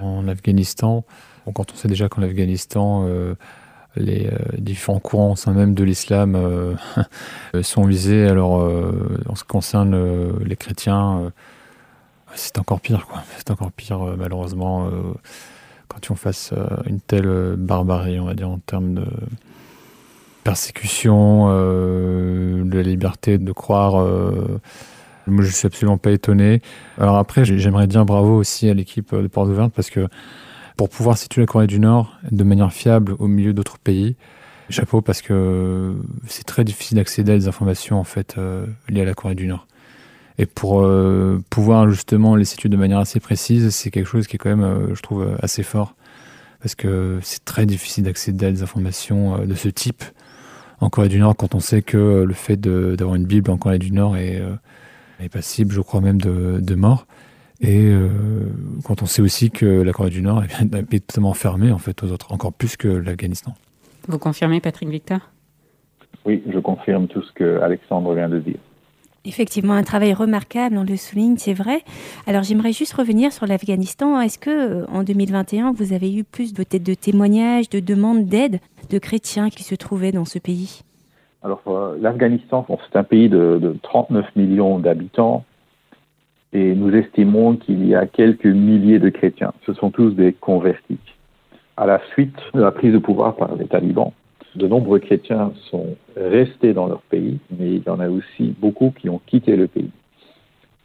en 0.00 0.26
Afghanistan. 0.26 1.04
Bon, 1.44 1.52
quand 1.52 1.72
on 1.72 1.74
sait 1.76 1.88
déjà 1.88 2.08
qu'en 2.08 2.22
Afghanistan, 2.22 3.06
les 3.96 4.26
euh, 4.26 4.38
différents 4.58 5.00
courants 5.00 5.34
même 5.54 5.74
de 5.74 5.84
l'islam 5.84 6.34
euh, 6.36 6.74
sont 7.62 7.84
visés. 7.84 8.26
Alors, 8.26 8.60
euh, 8.60 9.20
en 9.28 9.34
ce 9.34 9.44
qui 9.44 9.48
concerne 9.48 10.38
les 10.44 10.56
chrétiens, 10.56 11.32
c'est 12.34 12.58
encore 12.58 12.80
pire, 12.80 13.06
quoi. 13.06 13.22
C'est 13.36 13.50
encore 13.50 13.72
pire, 13.72 14.00
malheureusement, 14.18 14.90
quand 15.88 16.10
on 16.10 16.16
fasse 16.16 16.52
une 16.86 17.00
telle 17.00 17.54
barbarie, 17.56 18.18
on 18.18 18.24
va 18.24 18.34
dire, 18.34 18.48
en 18.48 18.58
termes 18.58 18.94
de 18.94 19.06
persécution, 20.42 21.48
de 21.48 22.70
la 22.72 22.82
liberté 22.82 23.38
de 23.38 23.52
croire. 23.52 24.04
moi, 25.28 25.44
je 25.44 25.50
suis 25.50 25.66
absolument 25.66 25.98
pas 25.98 26.10
étonné. 26.10 26.60
Alors 26.98 27.18
après, 27.18 27.44
j'aimerais 27.44 27.86
dire 27.86 28.04
bravo 28.04 28.36
aussi 28.36 28.68
à 28.68 28.74
l'équipe 28.74 29.14
de 29.14 29.28
Porte 29.28 29.48
Ouverte 29.48 29.72
parce 29.72 29.90
que 29.90 30.08
pour 30.76 30.88
pouvoir 30.88 31.16
situer 31.16 31.42
la 31.42 31.46
Corée 31.46 31.66
du 31.66 31.78
Nord 31.78 32.18
de 32.30 32.44
manière 32.44 32.72
fiable 32.72 33.14
au 33.18 33.28
milieu 33.28 33.52
d'autres 33.52 33.78
pays. 33.78 34.16
Chapeau 34.70 35.02
parce 35.02 35.20
que 35.20 35.94
c'est 36.26 36.44
très 36.44 36.64
difficile 36.64 36.96
d'accéder 36.96 37.32
à 37.32 37.34
des 37.36 37.48
informations 37.48 38.00
en 38.00 38.04
fait 38.04 38.36
euh, 38.38 38.66
liées 38.88 39.02
à 39.02 39.04
la 39.04 39.14
Corée 39.14 39.34
du 39.34 39.46
Nord. 39.46 39.66
Et 40.38 40.46
pour 40.46 40.82
euh, 40.82 41.40
pouvoir 41.50 41.88
justement 41.90 42.34
les 42.34 42.44
situer 42.44 42.68
de 42.68 42.76
manière 42.76 42.98
assez 42.98 43.20
précise, 43.20 43.70
c'est 43.70 43.90
quelque 43.90 44.08
chose 44.08 44.26
qui 44.26 44.36
est 44.36 44.38
quand 44.38 44.48
même, 44.48 44.64
euh, 44.64 44.94
je 44.94 45.02
trouve, 45.02 45.36
assez 45.40 45.62
fort. 45.62 45.94
Parce 46.60 46.74
que 46.74 47.20
c'est 47.22 47.44
très 47.44 47.66
difficile 47.66 48.04
d'accéder 48.04 48.46
à 48.46 48.50
des 48.50 48.62
informations 48.62 49.44
de 49.44 49.54
ce 49.54 49.68
type 49.68 50.02
en 50.80 50.88
Corée 50.88 51.10
du 51.10 51.18
Nord 51.18 51.36
quand 51.36 51.54
on 51.54 51.60
sait 51.60 51.82
que 51.82 52.24
le 52.26 52.34
fait 52.34 52.58
d'avoir 52.58 53.16
une 53.16 53.26
Bible 53.26 53.50
en 53.50 53.58
Corée 53.58 53.78
du 53.78 53.92
Nord 53.92 54.16
est, 54.16 54.42
est 55.20 55.28
passible, 55.28 55.74
je 55.74 55.82
crois 55.82 56.00
même, 56.00 56.18
de, 56.18 56.60
de 56.62 56.74
mort. 56.74 57.06
Et 57.60 57.86
euh, 57.86 58.08
quand 58.84 59.02
on 59.02 59.06
sait 59.06 59.22
aussi 59.22 59.50
que 59.50 59.66
la 59.66 59.92
Corée 59.92 60.10
du 60.10 60.22
Nord 60.22 60.42
est, 60.44 61.06
totalement 61.06 61.34
fermée 61.34 61.70
en 61.70 61.78
fait 61.78 62.02
aux 62.02 62.10
autres, 62.10 62.32
encore 62.32 62.52
plus 62.52 62.76
que 62.76 62.88
l'Afghanistan. 62.88 63.54
Vous 64.08 64.18
confirmez, 64.18 64.60
Patrick 64.60 64.88
Victor? 64.88 65.20
Oui, 66.24 66.42
je 66.52 66.58
confirme 66.58 67.06
tout 67.06 67.22
ce 67.22 67.32
que 67.32 67.60
Alexandre 67.60 68.14
vient 68.14 68.28
de 68.28 68.38
dire. 68.38 68.58
Effectivement, 69.26 69.72
un 69.72 69.82
travail 69.82 70.12
remarquable, 70.12 70.76
on 70.76 70.84
le 70.84 70.96
souligne, 70.96 71.36
c'est 71.38 71.54
vrai. 71.54 71.80
Alors 72.26 72.42
j'aimerais 72.42 72.72
juste 72.72 72.92
revenir 72.92 73.32
sur 73.32 73.46
l'Afghanistan. 73.46 74.20
Est-ce 74.20 74.38
que 74.38 74.82
euh, 74.82 74.86
en 74.88 75.02
2021, 75.02 75.72
vous 75.72 75.94
avez 75.94 76.14
eu 76.14 76.24
plus 76.24 76.52
peut-être 76.52 76.82
de 76.82 76.92
témoignages, 76.92 77.70
de 77.70 77.80
demandes 77.80 78.26
d'aide 78.26 78.60
de 78.90 78.98
chrétiens 78.98 79.48
qui 79.48 79.62
se 79.62 79.74
trouvaient 79.74 80.12
dans 80.12 80.26
ce 80.26 80.38
pays? 80.38 80.82
Alors 81.42 81.62
euh, 81.68 81.96
l'Afghanistan, 82.00 82.66
c'est 82.68 82.98
un 82.98 83.04
pays 83.04 83.30
de, 83.30 83.58
de 83.62 83.76
39 83.82 84.26
millions 84.36 84.78
d'habitants 84.78 85.44
et 86.54 86.74
nous 86.76 86.94
estimons 86.94 87.56
qu'il 87.56 87.86
y 87.86 87.94
a 87.96 88.06
quelques 88.06 88.46
milliers 88.46 89.00
de 89.00 89.10
chrétiens. 89.10 89.52
Ce 89.66 89.74
sont 89.74 89.90
tous 89.90 90.12
des 90.12 90.32
convertis. 90.32 91.00
À 91.76 91.84
la 91.84 92.00
suite 92.12 92.38
de 92.54 92.60
la 92.60 92.70
prise 92.70 92.92
de 92.92 92.98
pouvoir 92.98 93.34
par 93.34 93.56
les 93.56 93.66
talibans, 93.66 94.12
de 94.54 94.68
nombreux 94.68 95.00
chrétiens 95.00 95.52
sont 95.68 95.96
restés 96.16 96.72
dans 96.72 96.86
leur 96.86 97.02
pays, 97.02 97.38
mais 97.58 97.74
il 97.74 97.82
y 97.84 97.90
en 97.90 97.98
a 97.98 98.08
aussi 98.08 98.54
beaucoup 98.60 98.94
qui 98.96 99.08
ont 99.08 99.20
quitté 99.26 99.56
le 99.56 99.66
pays. 99.66 99.90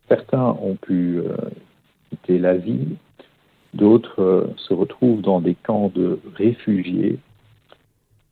Certains 0.07 0.57
ont 0.59 0.75
pu 0.75 1.19
euh, 1.19 1.35
quitter 2.09 2.39
l'Asie, 2.39 2.97
d'autres 3.75 4.23
euh, 4.23 4.47
se 4.57 4.73
retrouvent 4.73 5.21
dans 5.21 5.39
des 5.39 5.53
camps 5.53 5.91
de 5.93 6.19
réfugiés 6.35 7.19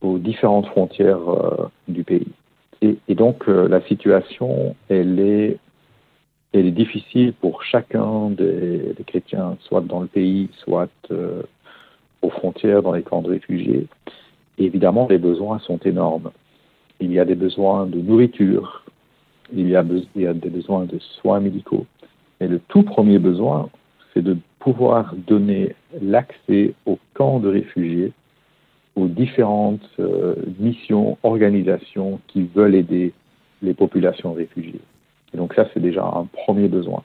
aux 0.01 0.17
différentes 0.17 0.65
frontières 0.65 1.29
euh, 1.29 1.69
du 1.87 2.03
pays. 2.03 2.31
Et, 2.81 2.97
et 3.07 3.13
donc 3.13 3.47
la 3.47 3.81
situation, 3.81 4.75
elle 4.87 5.19
est, 5.19 5.57
elle 6.53 6.65
est 6.65 6.71
difficile 6.71 7.33
pour 7.33 7.63
chacun 7.63 8.29
des, 8.29 8.95
chrétiens, 9.05 9.57
soit 9.61 9.81
dans 9.81 10.01
le 10.01 10.07
pays, 10.07 10.49
soit 10.63 10.89
aux 12.21 12.29
frontières, 12.29 12.81
dans 12.81 12.93
les 12.93 13.03
camps 13.03 13.21
de 13.21 13.29
réfugiés 13.29 13.87
évidemment, 14.57 15.07
les 15.09 15.17
besoins 15.17 15.59
sont 15.59 15.77
énormes. 15.79 16.31
Il 16.99 17.11
y 17.11 17.19
a 17.19 17.25
des 17.25 17.35
besoins 17.35 17.85
de 17.85 17.99
nourriture, 17.99 18.83
il 19.53 19.69
y 19.69 19.75
a, 19.75 19.85
il 20.15 20.21
y 20.21 20.27
a 20.27 20.33
des 20.33 20.49
besoins 20.49 20.85
de 20.85 20.99
soins 20.99 21.39
médicaux. 21.39 21.85
Mais 22.39 22.47
le 22.47 22.59
tout 22.67 22.83
premier 22.83 23.19
besoin, 23.19 23.69
c'est 24.13 24.23
de 24.23 24.37
pouvoir 24.59 25.13
donner 25.15 25.75
l'accès 26.01 26.73
aux 26.85 26.99
camps 27.13 27.39
de 27.39 27.49
réfugiés, 27.49 28.11
aux 28.95 29.07
différentes 29.07 29.87
euh, 29.99 30.35
missions, 30.59 31.17
organisations 31.23 32.19
qui 32.27 32.43
veulent 32.55 32.75
aider 32.75 33.13
les 33.61 33.73
populations 33.73 34.33
réfugiées. 34.33 34.81
Et 35.37 35.39
donc 35.39 35.53
ça, 35.53 35.67
c'est 35.71 35.79
déjà 35.79 36.03
un 36.03 36.25
premier 36.25 36.67
besoin. 36.67 37.03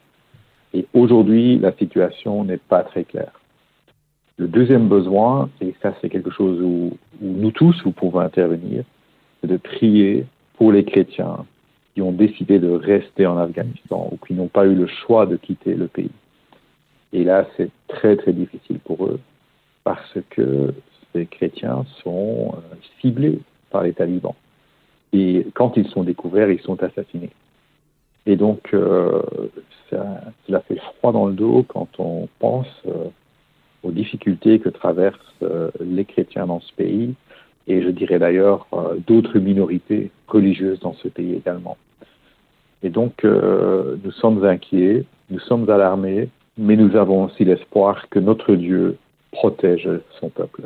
Et 0.73 0.87
aujourd'hui, 0.95 1.59
la 1.59 1.71
situation 1.73 2.43
n'est 2.43 2.57
pas 2.57 2.81
très 2.81 3.03
claire. 3.03 3.39
Le 4.37 4.47
deuxième 4.47 4.87
besoin, 4.89 5.51
et 5.61 5.75
ça 5.83 5.93
c'est 6.01 6.09
quelque 6.09 6.31
chose 6.31 6.59
où, 6.59 6.97
nous 7.21 7.51
tous, 7.51 7.79
vous 7.83 7.91
pouvons 7.91 8.21
intervenir, 8.21 8.85
c'est 9.39 9.47
de 9.47 9.57
prier 9.57 10.25
pour 10.57 10.71
les 10.71 10.83
chrétiens 10.83 11.45
qui 11.93 12.01
ont 12.01 12.11
décidé 12.11 12.57
de 12.57 12.71
rester 12.71 13.27
en 13.27 13.37
Afghanistan 13.37 14.09
ou 14.11 14.17
qui 14.25 14.33
n'ont 14.33 14.47
pas 14.47 14.65
eu 14.65 14.73
le 14.73 14.87
choix 14.87 15.27
de 15.27 15.35
quitter 15.35 15.75
le 15.75 15.85
pays. 15.85 16.09
Et 17.11 17.23
là, 17.23 17.45
c'est 17.55 17.69
très 17.87 18.15
très 18.15 18.33
difficile 18.33 18.79
pour 18.79 19.05
eux 19.05 19.19
parce 19.83 20.17
que 20.31 20.73
ces 21.13 21.27
chrétiens 21.27 21.85
sont 22.03 22.55
euh, 22.55 22.75
ciblés 22.99 23.37
par 23.69 23.83
les 23.83 23.93
talibans. 23.93 24.33
Et 25.11 25.45
quand 25.53 25.77
ils 25.77 25.87
sont 25.89 26.03
découverts, 26.03 26.49
ils 26.49 26.61
sont 26.61 26.81
assassinés. 26.81 27.29
Et 28.25 28.37
donc, 28.37 28.73
euh, 28.73 29.21
cela 30.47 30.61
fait 30.61 30.79
froid 30.99 31.11
dans 31.11 31.27
le 31.27 31.33
dos 31.33 31.65
quand 31.67 31.87
on 31.99 32.27
pense 32.39 32.67
euh, 32.87 33.09
aux 33.83 33.91
difficultés 33.91 34.59
que 34.59 34.69
traversent 34.69 35.19
euh, 35.41 35.69
les 35.79 36.05
chrétiens 36.05 36.47
dans 36.47 36.59
ce 36.59 36.73
pays 36.73 37.13
et 37.67 37.81
je 37.81 37.89
dirais 37.89 38.19
d'ailleurs 38.19 38.67
euh, 38.73 38.95
d'autres 39.07 39.39
minorités 39.39 40.11
religieuses 40.27 40.79
dans 40.79 40.93
ce 40.93 41.07
pays 41.07 41.33
également. 41.33 41.77
Et 42.81 42.89
donc 42.89 43.23
nous 43.23 44.11
sommes 44.11 44.43
inquiets, 44.43 45.05
nous 45.29 45.39
sommes 45.39 45.69
alarmés, 45.69 46.27
mais 46.57 46.75
nous 46.75 46.97
avons 46.97 47.23
aussi 47.23 47.45
l'espoir 47.45 48.09
que 48.09 48.19
notre 48.19 48.55
Dieu 48.55 48.97
protège 49.31 49.89
son 50.19 50.27
peuple 50.27 50.63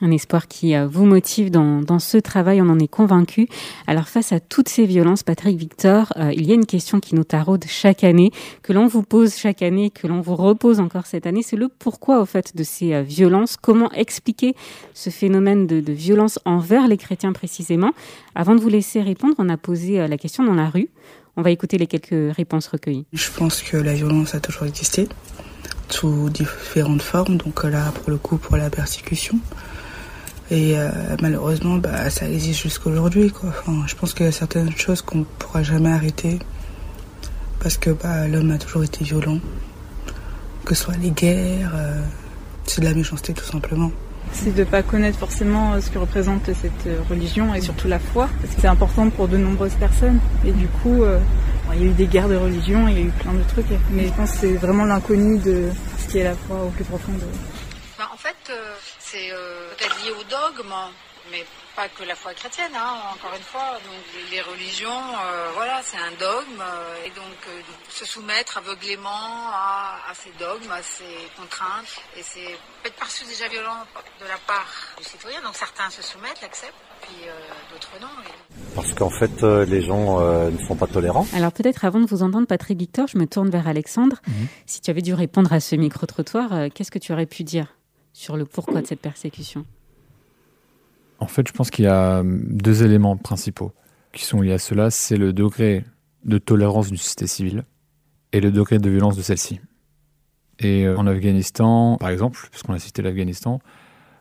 un 0.00 0.10
espoir 0.10 0.48
qui 0.48 0.74
euh, 0.74 0.86
vous 0.86 1.06
motive 1.06 1.50
dans, 1.50 1.80
dans, 1.80 1.98
ce 1.98 2.18
travail, 2.18 2.60
on 2.60 2.68
en 2.68 2.78
est 2.78 2.88
convaincu. 2.88 3.48
Alors 3.86 4.08
face 4.08 4.32
à 4.32 4.40
toutes 4.40 4.68
ces 4.68 4.86
violences, 4.86 5.22
Patrick 5.22 5.56
Victor, 5.56 6.12
euh, 6.16 6.32
il 6.34 6.46
y 6.46 6.52
a 6.52 6.54
une 6.54 6.66
question 6.66 7.00
qui 7.00 7.14
nous 7.14 7.24
taraude 7.24 7.64
chaque 7.66 8.04
année, 8.04 8.30
que 8.62 8.72
l'on 8.72 8.86
vous 8.86 9.02
pose 9.02 9.34
chaque 9.34 9.62
année, 9.62 9.90
que 9.90 10.06
l'on 10.06 10.20
vous 10.20 10.36
repose 10.36 10.80
encore 10.80 11.06
cette 11.06 11.26
année, 11.26 11.42
c'est 11.42 11.56
le 11.56 11.68
pourquoi 11.68 12.20
au 12.20 12.26
fait 12.26 12.56
de 12.56 12.62
ces 12.62 12.92
euh, 12.92 13.02
violences, 13.02 13.56
comment 13.56 13.90
expliquer 13.92 14.54
ce 14.94 15.10
phénomène 15.10 15.66
de, 15.66 15.80
de, 15.80 15.92
violence 15.92 16.38
envers 16.44 16.88
les 16.88 16.96
chrétiens 16.96 17.32
précisément? 17.32 17.92
Avant 18.34 18.54
de 18.54 18.60
vous 18.60 18.68
laisser 18.68 19.00
répondre, 19.00 19.34
on 19.38 19.48
a 19.48 19.56
posé 19.56 20.06
la 20.06 20.18
question 20.18 20.44
dans 20.44 20.54
la 20.54 20.68
rue. 20.68 20.88
On 21.36 21.42
va 21.42 21.50
écouter 21.50 21.78
les 21.78 21.86
quelques 21.86 22.34
réponses 22.34 22.66
recueillies. 22.66 23.06
Je 23.12 23.30
pense 23.30 23.62
que 23.62 23.76
la 23.76 23.94
violence 23.94 24.34
a 24.34 24.40
toujours 24.40 24.66
existé, 24.66 25.08
sous 25.90 26.30
différentes 26.30 27.02
formes, 27.02 27.36
donc 27.36 27.64
là 27.64 27.92
pour 27.92 28.10
le 28.10 28.16
coup 28.16 28.36
pour 28.36 28.56
la 28.56 28.70
persécution. 28.70 29.38
Et 30.50 30.78
euh, 30.78 30.90
malheureusement, 31.20 31.76
bah, 31.76 32.08
ça 32.08 32.28
existe 32.28 32.62
jusqu'aujourd'hui. 32.62 33.32
Enfin, 33.42 33.84
je 33.86 33.94
pense 33.96 34.14
qu'il 34.14 34.26
y 34.26 34.28
a 34.28 34.32
certaines 34.32 34.70
choses 34.76 35.02
qu'on 35.02 35.18
ne 35.18 35.24
pourra 35.24 35.62
jamais 35.62 35.90
arrêter 35.90 36.38
parce 37.60 37.76
que 37.76 37.90
bah, 37.90 38.28
l'homme 38.28 38.52
a 38.52 38.58
toujours 38.58 38.84
été 38.84 39.04
violent. 39.04 39.40
Que 40.64 40.74
ce 40.74 40.84
soit 40.84 40.96
les 40.98 41.10
guerres, 41.10 41.72
euh, 41.74 42.00
c'est 42.64 42.80
de 42.80 42.86
la 42.86 42.94
méchanceté 42.94 43.32
tout 43.32 43.44
simplement. 43.44 43.90
C'est 44.32 44.54
de 44.54 44.60
ne 44.60 44.64
pas 44.64 44.82
connaître 44.82 45.18
forcément 45.18 45.74
euh, 45.74 45.80
ce 45.80 45.90
que 45.90 45.98
représente 45.98 46.44
cette 46.46 46.88
religion 47.08 47.52
et 47.54 47.60
surtout 47.60 47.88
la 47.88 47.98
foi, 47.98 48.28
parce 48.40 48.54
que 48.54 48.60
c'est 48.60 48.68
important 48.68 49.10
pour 49.10 49.26
de 49.26 49.36
nombreuses 49.36 49.74
personnes. 49.74 50.20
Et 50.44 50.52
du 50.52 50.68
coup, 50.68 51.02
il 51.72 51.80
y 51.80 51.84
a 51.84 51.86
eu 51.86 51.92
des 51.92 52.06
guerres 52.06 52.28
de 52.28 52.36
religion, 52.36 52.86
il 52.86 52.94
y 52.94 52.98
a 52.98 53.04
eu 53.04 53.12
plein 53.20 53.34
de 53.34 53.42
trucs. 53.48 53.66
Mais 53.92 54.06
je 54.06 54.12
pense 54.12 54.30
que 54.32 54.38
c'est 54.38 54.54
vraiment 54.54 54.84
l'inconnu 54.84 55.38
de 55.38 55.70
ce 55.98 56.12
qui 56.12 56.18
est 56.18 56.24
la 56.24 56.34
foi 56.34 56.64
au 56.64 56.70
plus 56.70 56.84
profond. 56.84 57.12
De... 57.12 57.55
C'est 59.08 59.30
euh, 59.30 59.70
peut-être 59.78 60.04
lié 60.04 60.10
au 60.10 60.24
dogme, 60.24 60.74
mais 61.30 61.44
pas 61.76 61.88
que 61.88 62.02
la 62.02 62.16
foi 62.16 62.34
chrétienne, 62.34 62.72
hein, 62.74 62.94
encore 63.14 63.34
une 63.36 63.42
fois. 63.42 63.78
Donc 63.86 64.02
les 64.32 64.40
religions, 64.40 64.90
euh, 64.90 65.50
voilà, 65.54 65.80
c'est 65.84 65.96
un 65.98 66.10
dogme, 66.18 66.60
euh, 66.60 67.06
et 67.06 67.10
donc 67.10 67.38
euh, 67.48 67.60
se 67.88 68.04
soumettre 68.04 68.58
aveuglément 68.58 69.50
à, 69.52 69.98
à, 70.10 70.14
ces 70.14 70.32
dogmes, 70.40 70.72
à 70.72 70.82
ces 70.82 71.14
contraintes, 71.38 71.86
et 72.16 72.22
c'est 72.22 72.58
peut-être 72.82 72.96
perçu 72.96 73.24
déjà 73.26 73.46
violent 73.46 73.78
de 74.20 74.26
la 74.26 74.38
part 74.46 74.72
du 74.98 75.04
citoyen. 75.04 75.40
Donc 75.42 75.54
certains 75.54 75.88
se 75.90 76.02
soumettent, 76.02 76.40
l'acceptent, 76.42 76.74
puis 77.02 77.28
euh, 77.28 77.32
d'autres 77.72 77.92
non. 78.00 78.08
Et... 78.26 78.74
Parce 78.74 78.92
qu'en 78.92 79.10
fait, 79.10 79.42
les 79.42 79.82
gens 79.82 80.18
ne 80.50 80.58
sont 80.66 80.74
pas 80.76 80.88
tolérants. 80.88 81.26
Alors 81.32 81.52
peut-être 81.52 81.84
avant 81.84 82.00
de 82.00 82.06
vous 82.06 82.22
entendre, 82.22 82.46
Patrick 82.46 82.76
Victor, 82.76 83.06
je 83.06 83.18
me 83.18 83.26
tourne 83.26 83.50
vers 83.50 83.68
Alexandre. 83.68 84.16
Mmh. 84.26 84.32
Si 84.66 84.80
tu 84.80 84.90
avais 84.90 85.02
dû 85.02 85.14
répondre 85.14 85.52
à 85.52 85.60
ce 85.60 85.76
micro-trottoir, 85.76 86.70
qu'est-ce 86.74 86.90
que 86.90 86.98
tu 86.98 87.12
aurais 87.12 87.26
pu 87.26 87.44
dire? 87.44 87.68
Sur 88.16 88.38
le 88.38 88.46
pourquoi 88.46 88.80
de 88.80 88.86
cette 88.86 89.02
persécution 89.02 89.66
En 91.18 91.26
fait, 91.26 91.46
je 91.46 91.52
pense 91.52 91.70
qu'il 91.70 91.84
y 91.84 91.88
a 91.88 92.22
deux 92.24 92.82
éléments 92.82 93.18
principaux 93.18 93.72
qui 94.14 94.24
sont 94.24 94.40
liés 94.40 94.54
à 94.54 94.58
cela. 94.58 94.90
C'est 94.90 95.18
le 95.18 95.34
degré 95.34 95.84
de 96.24 96.38
tolérance 96.38 96.88
d'une 96.88 96.96
société 96.96 97.26
civile 97.26 97.64
et 98.32 98.40
le 98.40 98.50
degré 98.50 98.78
de 98.78 98.88
violence 98.88 99.18
de 99.18 99.22
celle-ci. 99.22 99.60
Et 100.60 100.86
euh, 100.86 100.96
en 100.96 101.06
Afghanistan, 101.06 101.98
par 101.98 102.08
exemple, 102.08 102.48
puisqu'on 102.50 102.72
a 102.72 102.78
cité 102.78 103.02
l'Afghanistan, 103.02 103.60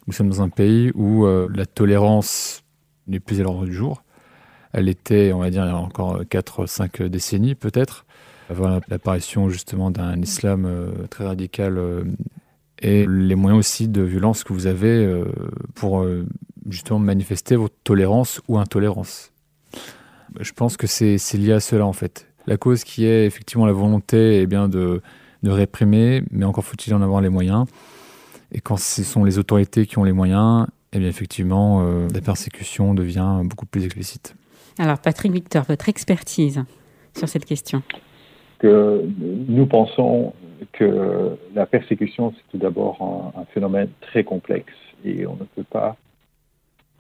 nous 0.08 0.14
sommes 0.14 0.28
dans 0.28 0.42
un 0.42 0.50
pays 0.50 0.92
où 0.94 1.26
euh, 1.26 1.48
la 1.56 1.66
tolérance 1.66 2.64
n'est 3.08 3.22
plus 3.22 3.40
à 3.40 3.44
l'ordre 3.44 3.66
du 3.66 3.74
jour. 3.74 4.04
Elle 4.74 4.90
était, 4.90 5.32
on 5.32 5.40
va 5.40 5.50
dire, 5.50 5.64
il 5.64 5.70
y 5.70 5.72
a 5.72 5.78
encore 5.78 6.22
4-5 6.24 7.08
décennies 7.08 7.56
peut-être, 7.56 8.06
avant 8.50 8.68
l'apparition 8.90 9.50
justement 9.50 9.90
d'un 9.90 10.22
islam 10.22 10.66
euh, 10.66 11.08
très 11.10 11.26
radical 11.26 11.78
euh, 11.78 12.04
et 12.80 13.06
les 13.08 13.36
moyens 13.36 13.60
aussi 13.60 13.88
de 13.88 14.02
violence 14.02 14.44
que 14.44 14.54
vous 14.54 14.68
avez 14.68 15.06
euh, 15.06 15.26
pour 15.76 16.02
euh, 16.02 16.26
justement 16.70 17.00
manifester 17.00 17.56
votre 17.56 17.76
tolérance 17.84 18.42
ou 18.48 18.58
intolérance. 18.58 19.32
Je 20.40 20.52
pense 20.52 20.76
que 20.76 20.88
c'est 20.88 21.18
lié 21.34 21.54
à 21.54 21.60
cela 21.60 21.86
en 21.86 21.94
fait. 21.94 22.28
La 22.48 22.58
cause 22.58 22.84
qui 22.84 23.06
est 23.06 23.26
effectivement 23.26 23.66
la 23.66 23.74
volonté 23.74 24.42
eh 24.42 24.48
bien, 24.48 24.68
de, 24.68 25.02
de 25.44 25.50
réprimer, 25.50 26.24
mais 26.32 26.46
encore 26.46 26.66
faut-il 26.66 26.94
en 26.94 27.02
avoir 27.02 27.22
les 27.22 27.30
moyens. 27.30 27.66
Et 28.52 28.60
quand 28.60 28.78
ce 28.78 29.04
sont 29.04 29.24
les 29.24 29.40
autorités 29.40 29.86
qui 29.86 29.98
ont 29.98 30.04
les 30.04 30.12
moyens, 30.12 30.68
eh 30.94 31.00
bien 31.00 31.08
effectivement, 31.08 31.84
euh, 31.86 32.08
la 32.14 32.22
persécution 32.22 32.94
devient 32.94 33.42
beaucoup 33.44 33.66
plus 33.66 33.86
explicite. 33.86 34.36
Alors 34.78 35.00
Patrick 35.00 35.32
Victor, 35.32 35.64
votre 35.68 35.90
expertise 35.90 36.64
sur 37.18 37.30
cette 37.30 37.46
question 37.46 37.82
que 38.60 39.04
Nous 39.48 39.66
pensons 39.66 40.34
que 40.74 41.38
la 41.54 41.66
persécution, 41.66 42.34
c'est 42.36 42.52
tout 42.52 42.58
d'abord 42.58 43.34
un, 43.36 43.42
un, 43.42 43.46
phénomène 43.46 43.90
très 44.02 44.24
complexe 44.24 44.74
et 45.04 45.26
on 45.28 45.34
ne 45.34 45.46
peut 45.56 45.64
pas 45.70 45.96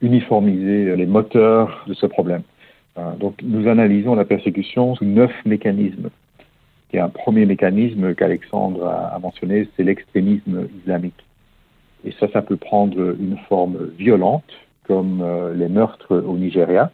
uniformiser 0.02 0.96
les 0.96 1.06
moteurs 1.06 1.84
de 1.88 1.94
ce 1.94 2.06
problème. 2.06 2.44
Euh, 2.98 3.16
donc 3.16 3.36
nous 3.42 3.68
analysons 3.68 4.16
la 4.16 4.26
persécution 4.26 4.96
sous 4.96 5.06
neuf 5.06 5.32
mécanismes. 5.46 6.10
Et 6.94 7.00
un 7.00 7.10
premier 7.10 7.46
mécanisme 7.46 8.16
qu'Alexandre 8.16 8.86
a, 8.86 9.08
a 9.08 9.20
mentionné, 9.20 9.68
c'est 9.76 9.84
l'extrémisme 9.84 10.68
islamique. 10.80 11.26
Et 12.06 12.12
ça, 12.20 12.28
ça 12.32 12.42
peut 12.42 12.58
prendre 12.58 13.16
une 13.20 13.38
forme 13.50 13.90
violente, 13.98 14.52
comme 14.88 15.22
euh, 15.22 15.54
les 15.54 15.68
meurtres 15.68 16.16
au 16.16 16.38
Nigeria, 16.38 16.92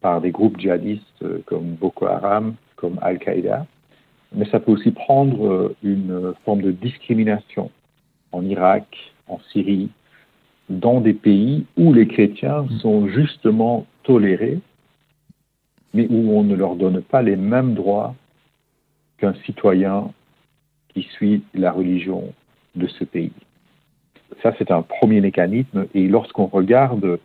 par 0.00 0.20
des 0.20 0.30
groupes 0.30 0.58
djihadistes 0.58 1.24
comme 1.46 1.74
Boko 1.74 2.06
Haram, 2.06 2.54
comme 2.76 2.98
Al-Qaïda, 3.02 3.66
mais 4.34 4.46
ça 4.50 4.60
peut 4.60 4.72
aussi 4.72 4.90
prendre 4.90 5.74
une 5.82 6.34
forme 6.44 6.62
de 6.62 6.72
discrimination 6.72 7.70
en 8.32 8.44
Irak, 8.44 8.86
en 9.28 9.38
Syrie, 9.52 9.88
dans 10.68 11.00
des 11.00 11.14
pays 11.14 11.64
où 11.76 11.92
les 11.92 12.06
chrétiens 12.06 12.62
mm. 12.62 12.70
sont 12.78 13.08
justement 13.08 13.86
tolérés, 14.02 14.60
mais 15.94 16.06
où 16.10 16.32
on 16.32 16.42
ne 16.42 16.54
leur 16.54 16.76
donne 16.76 17.02
pas 17.02 17.22
les 17.22 17.36
mêmes 17.36 17.74
droits 17.74 18.14
qu'un 19.18 19.34
citoyen 19.46 20.10
qui 20.88 21.02
suit 21.02 21.42
la 21.54 21.72
religion 21.72 22.32
de 22.74 22.86
ce 22.86 23.04
pays. 23.04 23.32
Ça, 24.42 24.52
c'est 24.58 24.70
un 24.70 24.82
premier 24.82 25.20
mécanisme. 25.20 25.86
Et 25.94 26.08
lorsqu'on 26.08 26.46
regarde 26.46 27.18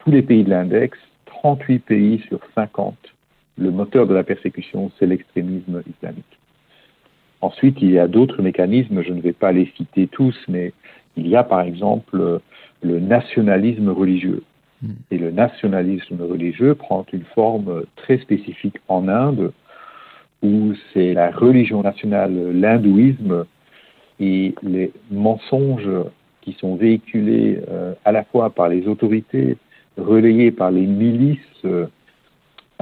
tous 0.00 0.10
les 0.10 0.22
pays 0.22 0.44
de 0.44 0.50
l'index, 0.50 0.98
38 1.26 1.78
pays 1.80 2.18
sur 2.28 2.40
50, 2.54 2.96
le 3.62 3.70
moteur 3.70 4.06
de 4.06 4.14
la 4.14 4.24
persécution, 4.24 4.90
c'est 4.98 5.06
l'extrémisme 5.06 5.82
islamique. 5.88 6.38
Ensuite, 7.40 7.78
il 7.80 7.90
y 7.90 7.98
a 7.98 8.08
d'autres 8.08 8.42
mécanismes, 8.42 9.02
je 9.02 9.12
ne 9.12 9.20
vais 9.20 9.32
pas 9.32 9.52
les 9.52 9.72
citer 9.76 10.06
tous, 10.06 10.36
mais 10.48 10.72
il 11.16 11.26
y 11.26 11.36
a 11.36 11.42
par 11.42 11.62
exemple 11.62 12.40
le 12.82 13.00
nationalisme 13.00 13.88
religieux. 13.88 14.42
Hmm. 14.82 14.92
Et 15.10 15.18
le 15.18 15.30
nationalisme 15.30 16.20
religieux 16.20 16.74
prend 16.74 17.04
une 17.12 17.24
forme 17.34 17.84
très 17.96 18.18
spécifique 18.18 18.76
en 18.88 19.08
Inde, 19.08 19.52
où 20.42 20.72
c'est 20.92 21.14
la 21.14 21.30
religion 21.30 21.82
nationale, 21.82 22.52
l'hindouisme, 22.52 23.44
et 24.20 24.54
les 24.62 24.92
mensonges 25.10 25.90
qui 26.42 26.52
sont 26.54 26.76
véhiculés 26.76 27.60
euh, 27.68 27.94
à 28.04 28.12
la 28.12 28.24
fois 28.24 28.50
par 28.50 28.68
les 28.68 28.86
autorités, 28.86 29.56
relayés 29.96 30.50
par 30.50 30.70
les 30.70 30.86
milices 30.86 31.38
euh, 31.64 31.86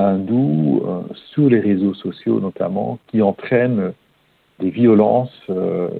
hindoues 0.00 0.82
euh, 0.84 1.00
sur 1.32 1.48
les 1.48 1.60
réseaux 1.60 1.94
sociaux 1.94 2.40
notamment, 2.40 2.98
qui 3.08 3.22
entraînent 3.22 3.92
des 4.58 4.70
violences, 4.70 5.50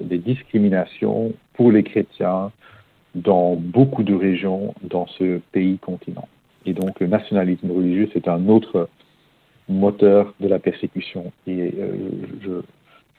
des 0.03 0.19
discriminations 0.19 1.33
pour 1.53 1.71
les 1.71 1.81
chrétiens 1.81 2.51
dans 3.15 3.55
beaucoup 3.55 4.03
de 4.03 4.13
régions 4.13 4.75
dans 4.83 5.07
ce 5.07 5.39
pays 5.51 5.79
continent. 5.79 6.27
Et 6.67 6.73
donc 6.73 6.99
le 6.99 7.07
nationalisme 7.07 7.71
religieux, 7.71 8.07
c'est 8.13 8.27
un 8.27 8.47
autre 8.49 8.87
moteur 9.67 10.35
de 10.39 10.47
la 10.47 10.59
persécution. 10.59 11.31
Et 11.47 11.73
je, 12.43 12.61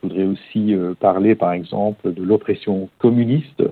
voudrais 0.00 0.26
aussi 0.26 0.76
parler, 1.00 1.34
par 1.34 1.52
exemple, 1.52 2.12
de 2.12 2.22
l'oppression 2.22 2.88
communiste 3.00 3.64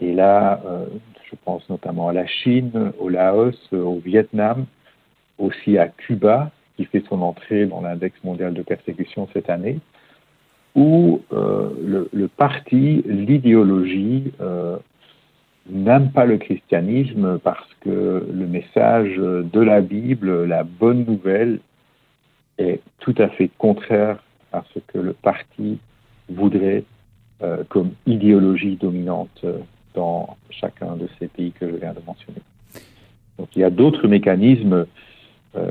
et 0.00 0.12
là, 0.12 0.60
euh, 0.64 0.86
je 1.28 1.36
pense 1.44 1.68
notamment 1.68 2.08
à 2.08 2.12
la 2.12 2.26
Chine, 2.26 2.92
au 2.98 3.08
Laos, 3.08 3.56
au 3.72 3.98
Vietnam, 3.98 4.66
aussi 5.38 5.78
à 5.78 5.88
Cuba, 5.88 6.50
qui 6.76 6.84
fait 6.84 7.02
son 7.08 7.22
entrée 7.22 7.66
dans 7.66 7.80
l'index 7.80 8.16
mondial 8.24 8.54
de 8.54 8.62
persécution 8.62 9.28
cette 9.32 9.50
année, 9.50 9.78
où 10.74 11.20
euh, 11.32 11.70
le, 11.84 12.08
le, 12.12 12.28
parti, 12.28 13.02
l'idéologie, 13.06 14.32
euh, 14.40 14.76
n'aime 15.68 16.10
pas 16.12 16.24
le 16.24 16.38
christianisme 16.38 17.38
parce 17.38 17.68
que 17.80 18.26
le 18.32 18.46
message 18.46 19.16
de 19.16 19.60
la 19.60 19.80
Bible, 19.80 20.44
la 20.44 20.62
bonne 20.62 21.04
nouvelle, 21.04 21.60
est 22.58 22.80
tout 23.00 23.14
à 23.18 23.28
fait 23.28 23.50
contraire 23.58 24.22
à 24.52 24.64
ce 24.74 24.80
que 24.80 24.98
le 24.98 25.12
parti 25.12 25.78
voudrait 26.28 26.84
euh, 27.42 27.62
comme 27.68 27.92
idéologie 28.06 28.76
dominante 28.76 29.44
dans 29.94 30.36
chacun 30.50 30.96
de 30.96 31.08
ces 31.18 31.28
pays 31.28 31.52
que 31.52 31.68
je 31.68 31.76
viens 31.76 31.92
de 31.92 32.00
mentionner. 32.06 32.40
Donc 33.38 33.48
il 33.54 33.60
y 33.60 33.64
a 33.64 33.70
d'autres 33.70 34.08
mécanismes, 34.08 34.86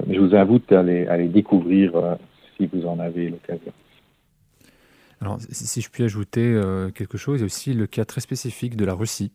je 0.10 0.20
vous 0.20 0.36
invite 0.36 0.72
à 0.72 0.84
les, 0.84 1.08
à 1.08 1.18
les 1.18 1.28
découvrir 1.28 1.96
euh, 1.96 2.16
si 2.56 2.68
vous 2.68 2.86
en 2.86 3.00
avez 3.00 3.30
l'occasion. 3.30 3.72
Alors, 5.22 5.40
si 5.50 5.82
je 5.82 5.90
puis 5.90 6.04
ajouter 6.04 6.46
euh, 6.46 6.90
quelque 6.92 7.18
chose, 7.18 7.40
il 7.40 7.42
y 7.42 7.44
a 7.44 7.46
aussi 7.46 7.74
le 7.74 7.88
cas 7.88 8.06
très 8.06 8.22
spécifique 8.22 8.76
de 8.76 8.86
la 8.86 8.94
Russie. 8.94 9.32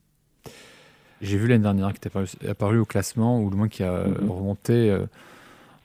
J'ai 1.21 1.37
vu 1.37 1.49
l'année 1.49 1.63
dernière 1.63 1.93
qui 1.93 2.09
est 2.09 2.49
apparu, 2.49 2.79
au 2.79 2.85
classement, 2.85 3.41
ou 3.41 3.51
du 3.51 3.57
moins 3.57 3.69
qui 3.69 3.83
a 3.83 4.05
mm-hmm. 4.05 4.29
remonté 4.29 4.97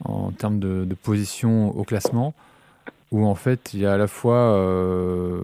en 0.04 0.32
termes 0.32 0.60
de, 0.60 0.86
de, 0.86 0.96
position 0.96 1.76
au 1.76 1.84
classement 1.84 2.34
où 3.12 3.26
en 3.26 3.36
fait 3.36 3.74
il 3.74 3.82
y 3.82 3.86
a 3.86 3.94
à 3.94 3.98
la 3.98 4.08
fois 4.08 4.36
euh, 4.36 5.42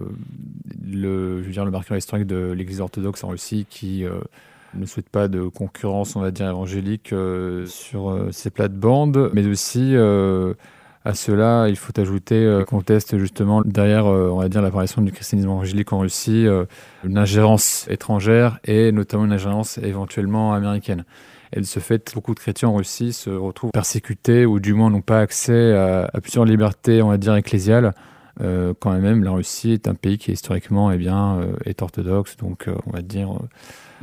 le, 0.86 1.42
je 1.42 1.46
veux 1.46 1.52
dire, 1.52 1.64
le 1.64 1.70
marqueur 1.70 1.96
historique 1.96 2.26
de 2.26 2.52
l'Église 2.52 2.80
orthodoxe 2.80 3.24
en 3.24 3.28
Russie 3.28 3.66
qui 3.68 4.04
euh, 4.04 4.20
ne 4.76 4.86
souhaite 4.86 5.08
pas 5.08 5.28
de 5.28 5.42
concurrence, 5.48 6.16
on 6.16 6.20
va 6.20 6.30
dire, 6.30 6.48
évangélique 6.48 7.12
euh, 7.12 7.66
sur 7.66 8.28
ces 8.30 8.50
plates-bandes, 8.50 9.30
mais 9.32 9.46
aussi 9.46 9.94
à 11.06 11.12
cela, 11.12 11.68
il 11.68 11.76
faut 11.76 11.98
ajouter 12.00 12.62
qu'on 12.66 12.80
teste 12.80 13.18
justement 13.18 13.60
derrière, 13.62 14.06
on 14.06 14.38
va 14.38 14.48
dire, 14.48 14.62
l'apparition 14.62 15.02
du 15.02 15.12
christianisme 15.12 15.50
évangélique 15.50 15.92
en 15.92 15.98
Russie, 15.98 16.46
une 17.04 17.18
ingérence 17.18 17.86
étrangère 17.90 18.58
et 18.64 18.90
notamment 18.90 19.26
une 19.26 19.32
ingérence 19.32 19.78
éventuellement 19.78 20.54
américaine. 20.54 21.04
Et 21.52 21.60
de 21.60 21.64
ce 21.64 21.78
fait, 21.78 22.12
beaucoup 22.14 22.34
de 22.34 22.40
chrétiens 22.40 22.68
en 22.68 22.74
Russie 22.74 23.12
se 23.12 23.30
retrouvent 23.30 23.70
persécutés 23.70 24.44
ou 24.44 24.60
du 24.60 24.74
moins 24.74 24.90
n'ont 24.90 25.02
pas 25.02 25.20
accès 25.20 25.72
à, 25.76 26.20
plusieurs 26.20 26.44
libertés, 26.44 27.02
on 27.02 27.08
va 27.08 27.18
dire, 27.18 27.34
ecclésiales. 27.36 27.92
Euh, 28.40 28.74
quand 28.78 28.92
même, 28.98 29.22
la 29.22 29.30
Russie 29.30 29.72
est 29.72 29.86
un 29.86 29.94
pays 29.94 30.18
qui 30.18 30.32
historiquement 30.32 30.90
eh 30.90 30.96
bien, 30.96 31.36
euh, 31.38 31.56
est 31.64 31.82
orthodoxe, 31.82 32.36
donc 32.36 32.66
euh, 32.66 32.74
on 32.86 32.90
va 32.90 33.02
dire 33.02 33.30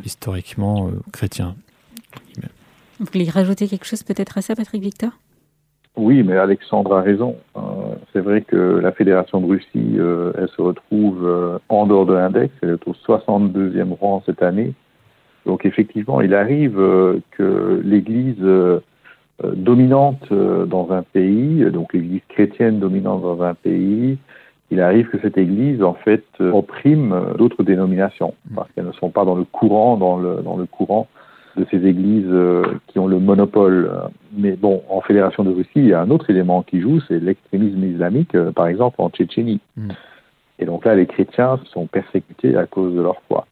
historiquement 0.04 0.90
chrétien. 1.12 1.56
Vous 3.00 3.08
voulez 3.12 3.30
rajouter 3.30 3.68
quelque 3.68 3.86
chose 3.86 4.04
peut-être 4.04 4.38
à 4.38 4.42
ça, 4.42 4.56
Patrick 4.56 4.82
Victor? 4.82 5.12
Oui, 5.96 6.24
mais 6.24 6.38
Alexandre 6.38 6.96
a 6.96 7.02
raison. 7.02 7.36
c'est 8.14 8.22
vrai 8.22 8.42
que 8.42 8.56
la 8.56 8.92
Fédération 8.92 9.42
de 9.42 9.48
Russie, 9.48 9.98
elle 9.98 10.50
se 10.56 10.62
retrouve 10.62 11.60
en 11.68 11.86
dehors 11.86 12.06
de 12.06 12.14
l'index, 12.14 12.54
elle 12.62 12.70
est 12.70 12.88
au 12.88 12.94
62e 12.94 13.94
rang 14.00 14.24
cette 14.26 14.42
année. 14.42 14.74
Donc 15.46 15.66
effectivement, 15.66 16.22
il 16.22 16.34
arrive 16.34 16.80
euh, 16.80 17.20
que 17.32 17.82
l'Église 17.84 18.36
euh, 18.42 18.80
euh, 19.44 19.54
dominante 19.56 20.32
dans 20.32 20.92
un 20.92 21.02
pays, 21.02 21.66
donc 21.72 21.94
l'Église 21.94 22.22
chrétienne 22.30 22.80
dominante 22.80 23.22
dans 23.22 23.42
un 23.42 23.56
pays, 23.56 24.18
il 24.72 24.82
arrive 24.82 25.08
que 25.10 25.20
cette 25.20 25.38
Église 25.38 25.84
en 25.84 25.94
fait 25.94 26.24
opprime 26.40 27.34
d'autres 27.38 27.64
dénominations 27.64 28.34
mmh. 28.50 28.56
parce 28.56 28.72
qu'elles 28.72 28.88
ne 28.88 28.92
sont 28.94 29.10
pas 29.10 29.26
dans 29.26 29.36
le 29.36 29.44
courant, 29.44 29.98
dans 29.98 30.18
le 30.18 30.42
dans 30.44 30.58
le 30.58 30.66
courant 30.66 31.08
de 31.58 31.66
ces 31.70 31.86
églises 31.86 32.34
qui 32.88 32.98
ont 32.98 33.08
le 33.08 33.20
monopole. 33.20 33.92
Mais 34.38 34.54
bon, 34.54 34.84
en 34.90 35.02
Fédération 35.02 35.44
de 35.44 35.52
Russie, 35.52 35.70
il 35.76 35.88
y 35.88 35.94
a 35.94 36.00
un 36.00 36.10
autre 36.10 36.30
élément 36.30 36.64
qui 36.64 36.80
joue, 36.80 37.02
c'est 37.10 37.20
l'extrémisme 37.20 37.84
islamique, 37.84 38.38
par 38.56 38.68
exemple 38.68 39.02
en 39.02 39.10
Tchétchénie. 39.10 39.60
Mmh. 39.76 39.90
Et 40.60 40.66
donc 40.66 40.86
là, 40.86 40.96
les 40.96 41.08
chrétiens 41.08 41.60
sont 41.66 41.88
persécutés 41.88 42.56
à 42.56 42.66
cause 42.68 42.96
de 42.96 43.02
leur 43.02 43.22
foi 43.28 43.48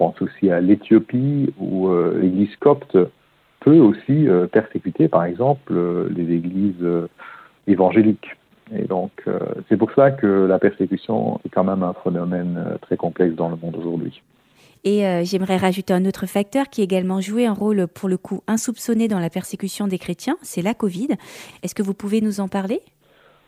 pense 0.00 0.22
aussi 0.22 0.50
à 0.50 0.62
l'Éthiopie 0.62 1.52
où 1.58 1.88
euh, 1.88 2.18
l'Église 2.22 2.56
copte 2.56 2.96
peut 3.60 3.78
aussi 3.78 4.26
euh, 4.26 4.46
persécuter, 4.46 5.08
par 5.08 5.24
exemple, 5.24 5.74
euh, 5.76 6.08
les 6.16 6.34
églises 6.34 6.86
évangéliques. 7.66 8.34
Et 8.76 8.84
donc, 8.84 9.10
c'est 9.68 9.76
pour 9.76 9.90
ça 9.92 10.10
que 10.12 10.26
la 10.26 10.58
persécution 10.58 11.40
est 11.44 11.48
quand 11.48 11.64
même 11.64 11.82
un 11.82 11.94
phénomène 12.04 12.76
très 12.82 12.96
complexe 12.96 13.34
dans 13.34 13.48
le 13.48 13.56
monde 13.56 13.74
aujourd'hui. 13.76 14.22
Et 14.84 15.02
j'aimerais 15.24 15.56
rajouter 15.56 15.92
un 15.92 16.06
autre 16.06 16.26
facteur 16.26 16.68
qui 16.68 16.80
a 16.80 16.84
également 16.84 17.20
joué 17.20 17.46
un 17.46 17.52
rôle 17.52 17.88
pour 17.88 18.08
le 18.08 18.16
coup 18.16 18.42
insoupçonné 18.46 19.08
dans 19.08 19.18
la 19.18 19.28
persécution 19.28 19.88
des 19.88 19.98
chrétiens, 19.98 20.36
c'est 20.42 20.62
la 20.62 20.72
Covid. 20.72 21.08
Est-ce 21.64 21.74
que 21.74 21.82
vous 21.82 21.94
pouvez 21.94 22.20
nous 22.20 22.38
en 22.38 22.46
parler? 22.46 22.80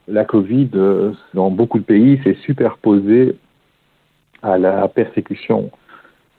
La 0.09 0.25
Covid, 0.25 0.71
dans 1.35 1.51
beaucoup 1.51 1.79
de 1.79 1.85
pays, 1.85 2.21
s'est 2.25 2.37
superposée 2.45 3.37
à 4.43 4.59
la 4.59 4.89
persécution 4.89 5.71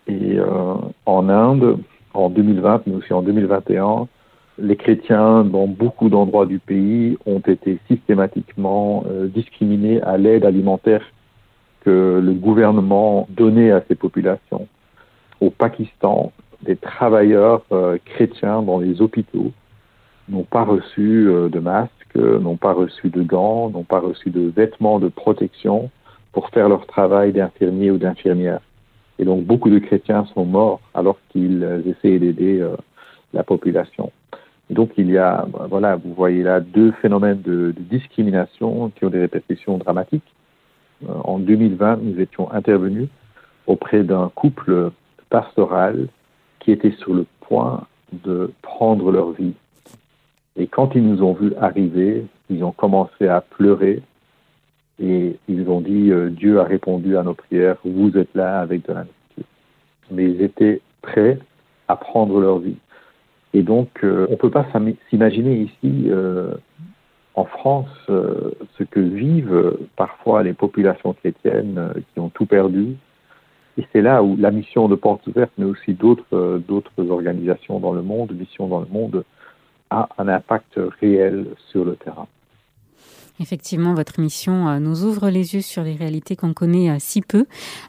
et 0.07 0.37
euh, 0.37 0.75
en 1.05 1.29
Inde, 1.29 1.77
en 2.13 2.29
2020, 2.29 2.83
mais 2.87 2.95
aussi 2.95 3.13
en 3.13 3.21
2021, 3.21 4.07
les 4.57 4.75
chrétiens 4.75 5.43
dans 5.43 5.67
beaucoup 5.67 6.09
d'endroits 6.09 6.45
du 6.45 6.59
pays 6.59 7.17
ont 7.25 7.39
été 7.39 7.79
systématiquement 7.87 9.03
euh, 9.07 9.27
discriminés 9.27 10.01
à 10.01 10.17
l'aide 10.17 10.45
alimentaire 10.45 11.03
que 11.81 12.21
le 12.23 12.33
gouvernement 12.33 13.27
donnait 13.29 13.71
à 13.71 13.83
ces 13.87 13.95
populations. 13.95 14.67
Au 15.41 15.49
Pakistan, 15.49 16.31
des 16.61 16.75
travailleurs 16.75 17.63
euh, 17.71 17.97
chrétiens 18.05 18.61
dans 18.61 18.79
les 18.79 19.01
hôpitaux 19.01 19.51
n'ont 20.29 20.43
pas 20.43 20.63
reçu 20.63 21.25
de 21.25 21.59
masques, 21.59 22.15
n'ont 22.15 22.55
pas 22.55 22.71
reçu 22.71 23.09
de 23.09 23.21
gants, 23.23 23.69
n'ont 23.69 23.83
pas 23.83 23.99
reçu 23.99 24.29
de 24.29 24.51
vêtements 24.55 24.99
de 24.99 25.09
protection 25.09 25.89
pour 26.31 26.49
faire 26.49 26.69
leur 26.69 26.85
travail 26.85 27.33
d'infirmier 27.33 27.91
ou 27.91 27.97
d'infirmière. 27.97 28.61
Et 29.19 29.25
donc 29.25 29.43
beaucoup 29.43 29.69
de 29.69 29.79
chrétiens 29.79 30.25
sont 30.33 30.45
morts 30.45 30.81
alors 30.93 31.17
qu'ils 31.29 31.83
essayaient 31.85 32.19
d'aider 32.19 32.59
euh, 32.59 32.75
la 33.33 33.43
population. 33.43 34.11
Donc 34.69 34.91
il 34.97 35.10
y 35.10 35.17
a, 35.17 35.45
voilà, 35.69 35.95
vous 35.97 36.13
voyez 36.13 36.43
là 36.43 36.60
deux 36.60 36.91
phénomènes 36.93 37.41
de, 37.41 37.73
discrimination 37.78 38.91
qui 38.95 39.06
ont 39.06 39.10
des 39.10 39.19
répercussions 39.19 39.78
dramatiques. 39.78 40.23
Euh, 41.04 41.13
en 41.23 41.39
2020, 41.39 41.99
nous 42.02 42.19
étions 42.19 42.52
intervenus 42.52 43.10
auprès 43.67 44.04
d'un 44.04 44.32
couple 44.34 44.91
pastoral 45.30 46.08
qui 46.60 46.71
était 46.71 46.91
sur 46.91 47.13
le 47.13 47.26
point 47.41 47.86
de 48.23 48.52
prendre 48.62 49.12
leur 49.12 49.32
vie. 49.32 49.54
Et 50.56 50.67
quand 50.67 50.95
ils 50.95 51.04
nous 51.04 51.23
ont 51.23 51.34
vus 51.34 51.54
arriver, 51.60 52.26
ils 52.49 52.63
ont 52.63 52.71
commencé 52.71 53.28
à 53.28 53.41
pleurer 53.41 54.02
et 55.02 55.38
ils 55.47 55.69
ont 55.69 55.82
dit 55.82 56.12
euh, 56.12 56.30
Dieu 56.30 56.60
a 56.60 56.63
répondu 56.63 57.17
à 57.17 57.23
nos 57.23 57.34
prières, 57.34 57.78
vous 57.84 58.15
êtes 58.17 58.34
là 58.36 58.62
avec 58.62 58.88
de 58.88 58.93
la 58.93 58.99
nourriture. 58.99 59.45
Mais 60.12 60.26
ils 60.26 60.41
étaient 60.41 60.82
prêts 61.02 61.39
à 61.88 61.95
prendre 61.95 62.39
leur 62.39 62.60
vie. 62.60 62.78
Et 63.53 63.61
donc, 63.61 63.89
euh, 64.03 64.25
on 64.29 64.31
ne 64.31 64.37
peut 64.37 64.49
pas 64.49 64.65
s'imaginer 65.09 65.61
ici, 65.61 66.05
euh, 66.09 66.53
en 67.35 67.45
France, 67.45 67.89
ce 68.07 68.83
que 68.83 68.99
vivent 68.99 69.75
parfois 69.95 70.43
les 70.43 70.53
populations 70.53 71.13
chrétiennes 71.13 71.91
qui 72.13 72.19
ont 72.19 72.29
tout 72.29 72.45
perdu. 72.45 72.95
Et 73.79 73.87
c'est 73.91 74.01
là 74.01 74.21
où 74.21 74.37
la 74.37 74.51
mission 74.51 74.87
de 74.87 74.93
Portes 74.93 75.25
Ouvertes, 75.25 75.51
mais 75.57 75.65
aussi 75.65 75.93
d'autres 75.93 76.61
d'autres 76.67 77.09
organisations 77.09 77.79
dans 77.79 77.91
le 77.91 78.03
monde, 78.03 78.33
missions 78.33 78.67
dans 78.67 78.81
le 78.81 78.85
monde, 78.85 79.23
a 79.89 80.09
un 80.19 80.27
impact 80.27 80.79
réel 81.01 81.47
sur 81.71 81.85
le 81.85 81.95
terrain. 81.95 82.27
Effectivement, 83.39 83.93
votre 83.93 84.19
mission 84.19 84.67
euh, 84.69 84.79
nous 84.79 85.03
ouvre 85.03 85.29
les 85.29 85.55
yeux 85.55 85.61
sur 85.61 85.83
les 85.83 85.95
réalités 85.95 86.35
qu'on 86.35 86.53
connaît 86.53 86.89
euh, 86.89 86.97
si 86.99 87.21
peu. 87.21 87.45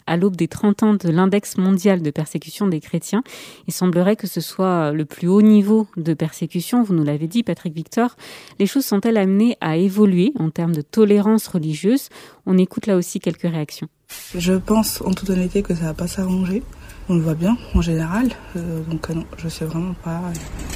À 0.07 0.16
l'aube 0.16 0.37
des 0.37 0.48
30 0.48 0.83
ans 0.83 0.94
de 0.94 1.09
l'index 1.11 1.59
mondial 1.59 2.02
de 2.02 2.11
persécution 2.11 2.66
des 2.66 2.80
chrétiens, 2.80 3.22
il 3.66 3.74
semblerait 3.74 4.16
que 4.16 4.26
ce 4.26 4.40
soit 4.40 4.92
le 4.92 5.04
plus 5.04 5.28
haut 5.28 5.42
niveau 5.42 5.87
de 5.96 6.14
persécution. 6.14 6.83
Vous 6.83 6.94
nous 6.94 7.04
l'avez 7.04 7.28
dit, 7.28 7.42
Patrick 7.42 7.74
Victor. 7.74 8.16
Les 8.59 8.66
choses 8.66 8.87
sont-elles 8.87 9.18
amenées 9.18 9.57
à 9.61 9.76
évoluer 9.76 10.33
en 10.38 10.50
termes 10.50 10.74
de 10.74 10.83
tolérance 10.83 11.46
religieuse? 11.46 12.09
On 12.46 12.57
écoute 12.57 12.87
là 12.87 12.96
aussi 12.96 13.20
quelques 13.20 13.42
réactions. 13.42 13.88
Je 14.35 14.54
pense 14.54 15.02
en 15.02 15.12
toute 15.12 15.30
honnêteté 15.30 15.62
que 15.62 15.74
ça 15.74 15.85
va 15.85 15.94
pas 15.94 16.07
s'arranger 16.07 16.62
on 17.09 17.14
le 17.14 17.21
voit 17.21 17.35
bien 17.35 17.57
en 17.75 17.83
général. 17.83 18.31
Euh, 18.57 18.81
donc 18.88 19.11
euh, 19.11 19.14
non, 19.14 19.25
je 19.37 19.49
sais 19.49 19.64
vraiment 19.64 19.95
pas. 20.05 20.21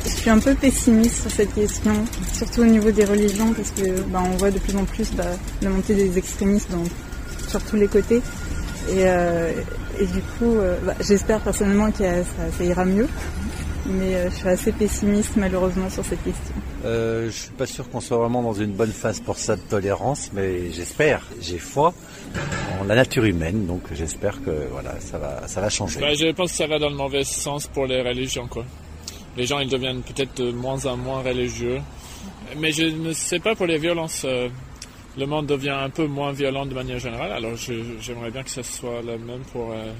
Je 0.04 0.10
suis 0.10 0.30
un 0.30 0.38
peu 0.38 0.54
pessimiste 0.54 1.22
sur 1.22 1.30
cette 1.30 1.54
question, 1.54 1.92
surtout 2.32 2.62
au 2.62 2.66
niveau 2.66 2.90
des 2.90 3.04
religions, 3.04 3.52
parce 3.52 3.70
que 3.70 4.00
bah, 4.02 4.22
on 4.24 4.36
voit 4.36 4.50
de 4.50 4.58
plus 4.58 4.76
en 4.76 4.84
plus 4.84 5.12
bah, 5.12 5.24
la 5.62 5.70
montée 5.70 5.94
des 5.94 6.18
extrémistes 6.18 6.70
sur 7.48 7.62
tous 7.62 7.76
les 7.76 7.88
côtés. 7.88 8.22
Et, 8.90 9.04
euh, 9.04 9.52
du 10.00 10.20
coup, 10.38 10.54
bah, 10.84 10.94
j'espère 11.00 11.40
personnellement 11.40 11.90
que 11.90 12.04
ça, 12.56 12.64
ira 12.64 12.84
mieux. 12.84 13.08
Mais 13.88 14.28
je 14.30 14.34
suis 14.34 14.48
assez 14.48 14.72
pessimiste 14.72 15.36
malheureusement 15.36 15.88
sur 15.88 16.04
cette 16.04 16.22
question. 16.22 16.54
Euh, 16.84 17.26
je 17.26 17.36
suis 17.36 17.50
pas 17.50 17.66
sûr 17.66 17.88
qu'on 17.88 18.00
soit 18.00 18.18
vraiment 18.18 18.42
dans 18.42 18.52
une 18.52 18.72
bonne 18.72 18.92
phase 18.92 19.20
pour 19.20 19.38
ça 19.38 19.56
de 19.56 19.62
tolérance, 19.62 20.30
mais 20.32 20.70
j'espère, 20.70 21.26
j'ai 21.40 21.58
foi 21.58 21.94
en 22.80 22.84
la 22.84 22.94
nature 22.94 23.24
humaine, 23.24 23.66
donc 23.66 23.82
j'espère 23.92 24.42
que 24.42 24.68
voilà, 24.70 25.00
ça 25.00 25.18
va, 25.18 25.48
ça 25.48 25.60
va 25.60 25.70
changer. 25.70 26.00
Bah, 26.00 26.14
je 26.14 26.30
pense 26.32 26.50
que 26.50 26.56
ça 26.56 26.66
va 26.66 26.78
dans 26.78 26.90
le 26.90 26.96
mauvais 26.96 27.24
sens 27.24 27.66
pour 27.66 27.86
les 27.86 28.02
religions, 28.02 28.46
quoi. 28.46 28.64
Les 29.36 29.46
gens, 29.46 29.58
ils 29.60 29.68
deviennent 29.68 30.02
peut-être 30.02 30.42
de 30.42 30.52
moins 30.52 30.84
en 30.86 30.96
moins 30.96 31.22
religieux, 31.22 31.80
mais 32.58 32.72
je 32.72 32.84
ne 32.84 33.12
sais 33.12 33.38
pas 33.38 33.54
pour 33.54 33.66
les 33.66 33.78
violences. 33.78 34.22
Euh, 34.24 34.48
le 35.16 35.26
monde 35.26 35.46
devient 35.46 35.70
un 35.70 35.90
peu 35.90 36.06
moins 36.06 36.32
violent 36.32 36.64
de 36.66 36.74
manière 36.74 36.98
générale, 36.98 37.32
alors 37.32 37.56
j'aimerais 37.56 38.30
bien 38.30 38.42
que 38.44 38.50
ce 38.50 38.62
soit 38.62 39.02
le 39.02 39.18
même 39.18 39.42
pour 39.52 39.72
euh, 39.72 39.92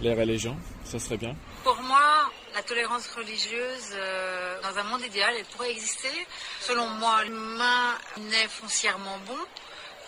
les 0.00 0.14
religions, 0.14 0.56
ça 0.84 0.98
serait 0.98 1.18
bien. 1.18 1.34
Pour 1.62 1.76
moi, 1.86 2.30
la 2.54 2.62
tolérance 2.62 3.08
religieuse, 3.08 3.90
euh, 3.92 4.60
dans 4.62 4.78
un 4.78 4.84
monde 4.84 5.02
idéal, 5.02 5.34
elle 5.36 5.44
pourrait 5.46 5.72
exister. 5.72 6.26
Selon 6.60 6.86
moi, 6.86 7.24
l'humain 7.24 7.98
naît 8.16 8.48
foncièrement 8.48 9.18
bon 9.26 9.38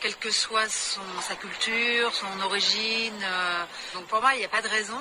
quelle 0.01 0.17
que 0.17 0.31
soit 0.31 0.69
sa 0.69 1.35
culture, 1.37 2.15
son 2.15 2.41
origine. 2.45 3.23
Euh, 3.23 3.65
donc 3.95 4.07
pour 4.07 4.21
moi, 4.21 4.35
il 4.35 4.39
n'y 4.39 4.45
a 4.45 4.49
pas 4.49 4.63
de 4.63 4.69
raison. 4.69 5.01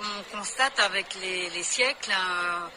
On 0.00 0.36
constate 0.36 0.78
avec 0.80 1.06
les, 1.22 1.62
siècles 1.62 2.12
hein, 2.12 2.70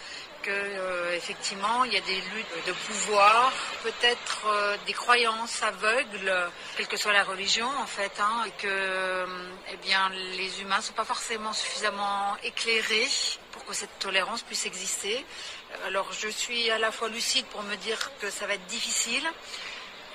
que 0.44 0.52
euh, 0.52 1.16
effectivement 1.16 1.84
il 1.86 1.94
y 1.94 1.98
a 1.98 2.02
des 2.02 2.22
luttes 2.34 2.68
de 2.68 2.72
pouvoir, 2.72 3.52
peut-être 3.84 4.46
euh, 4.48 4.78
des 4.86 4.94
croyances 4.94 5.64
aveugles, 5.64 6.32
quelle 6.78 6.88
que 6.88 6.98
soit 6.98 7.14
la 7.14 7.24
religion 7.24 7.68
en 7.80 7.88
fait, 7.88 8.12
hein, 8.20 8.44
et 8.46 8.62
que 8.62 9.26
eh 9.74 9.78
bien 9.78 10.10
les 10.38 10.62
humains 10.62 10.78
ne 10.78 10.84
sont 10.84 10.94
pas 10.94 11.06
forcément 11.06 11.52
suffisamment 11.52 12.38
éclairés 12.44 13.08
pour 13.66 13.72
que 13.72 13.78
cette 13.78 13.98
tolérance 14.00 14.44
puisse 14.44 14.66
exister. 14.66 15.26
Alors 15.88 16.08
je 16.12 16.28
suis 16.28 16.70
à 16.70 16.78
la 16.78 16.92
fois 16.92 17.10
lucide 17.10 17.46
pour 17.46 17.64
me 17.64 17.76
dire 17.84 18.12
que 18.22 18.30
ça 18.30 18.46
va 18.46 18.54
être 18.54 18.66
difficile 18.68 19.24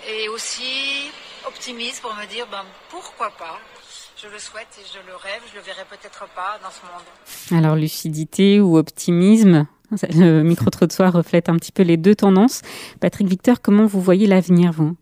et 0.08 0.28
aussi 0.28 1.10
optimiste 1.46 2.00
pour 2.00 2.14
me 2.14 2.26
dire 2.26 2.46
ben, 2.50 2.64
pourquoi 2.90 3.30
pas? 3.30 3.58
Je 4.16 4.28
le 4.28 4.38
souhaite 4.38 4.68
et 4.78 4.84
je 4.86 4.98
le 5.06 5.16
rêve, 5.16 5.42
je 5.50 5.56
le 5.56 5.62
verrai 5.62 5.84
peut-être 5.88 6.28
pas 6.34 6.58
dans 6.62 6.70
ce 6.70 6.82
monde. 6.86 7.62
Alors 7.64 7.74
lucidité 7.76 8.60
ou 8.60 8.76
optimisme, 8.76 9.66
le 10.14 10.42
micro-trottoir 10.42 11.12
reflète 11.12 11.48
un 11.48 11.56
petit 11.56 11.72
peu 11.72 11.82
les 11.82 11.96
deux 11.96 12.14
tendances. 12.14 12.62
Patrick 13.00 13.26
Victor, 13.26 13.60
comment 13.60 13.86
vous 13.86 14.00
voyez 14.00 14.26
l'avenir, 14.26 14.72
vous? 14.72 14.94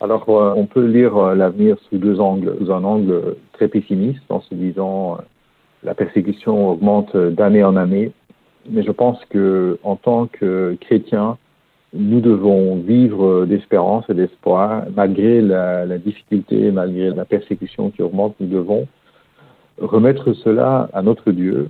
Alors, 0.00 0.28
euh, 0.28 0.54
on 0.54 0.66
peut 0.66 0.86
lire 0.86 1.16
euh, 1.16 1.34
l'avenir 1.34 1.76
sous 1.88 1.98
deux 1.98 2.20
angles. 2.20 2.56
Sous 2.60 2.70
un 2.70 2.84
angle 2.84 3.36
très 3.54 3.66
pessimiste, 3.66 4.22
en 4.28 4.40
se 4.40 4.54
disant 4.54 5.16
euh, 5.16 5.22
la 5.82 5.94
persécution 5.94 6.70
augmente 6.70 7.16
d'année 7.16 7.64
en 7.64 7.76
année. 7.76 8.12
Mais 8.70 8.82
je 8.82 8.90
pense 8.90 9.24
que 9.26 9.78
en 9.82 9.96
tant 9.96 10.26
que 10.26 10.76
chrétien, 10.80 11.38
nous 11.94 12.20
devons 12.20 12.76
vivre 12.76 13.46
d'espérance 13.46 14.04
et 14.10 14.14
d'espoir, 14.14 14.84
malgré 14.94 15.40
la, 15.40 15.86
la, 15.86 15.98
difficulté, 15.98 16.70
malgré 16.70 17.10
la 17.10 17.24
persécution 17.24 17.90
qui 17.90 18.02
augmente, 18.02 18.34
nous 18.40 18.48
devons 18.48 18.86
remettre 19.80 20.32
cela 20.34 20.90
à 20.92 21.02
notre 21.02 21.32
Dieu 21.32 21.68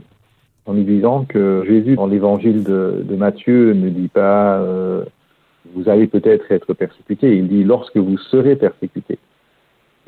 en 0.69 0.75
lui 0.75 0.85
disant 0.85 1.25
que 1.25 1.65
Jésus, 1.67 1.97
dans 1.97 2.07
l'évangile 2.07 2.63
de, 2.63 3.03
de, 3.09 3.17
Matthieu, 3.17 3.73
ne 3.73 3.89
dit 3.89 4.09
pas 4.09 4.59
euh, 4.59 5.03
vous 5.75 5.89
allez 5.89 6.07
peut-être 6.07 6.53
être 6.53 6.75
persécuté, 6.75 7.37
il 7.37 7.49
dit 7.49 7.65
lorsque 7.65 7.97
vous 7.97 8.19
serez 8.19 8.55
persécuté. 8.55 9.19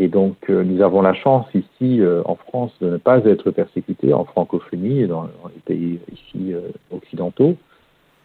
Et 0.00 0.08
donc 0.08 0.48
euh, 0.48 0.64
nous 0.64 0.80
avons 0.80 1.02
la 1.02 1.12
chance 1.12 1.46
ici 1.52 2.00
euh, 2.00 2.22
en 2.24 2.34
France 2.34 2.72
de 2.80 2.88
ne 2.88 2.96
pas 2.96 3.18
être 3.18 3.50
persécutés 3.50 4.14
en 4.14 4.24
francophonie 4.24 5.00
et 5.00 5.06
dans, 5.06 5.24
les 5.24 5.60
pays 5.66 6.00
ici 6.10 6.54
euh, 6.54 6.70
occidentaux. 6.90 7.54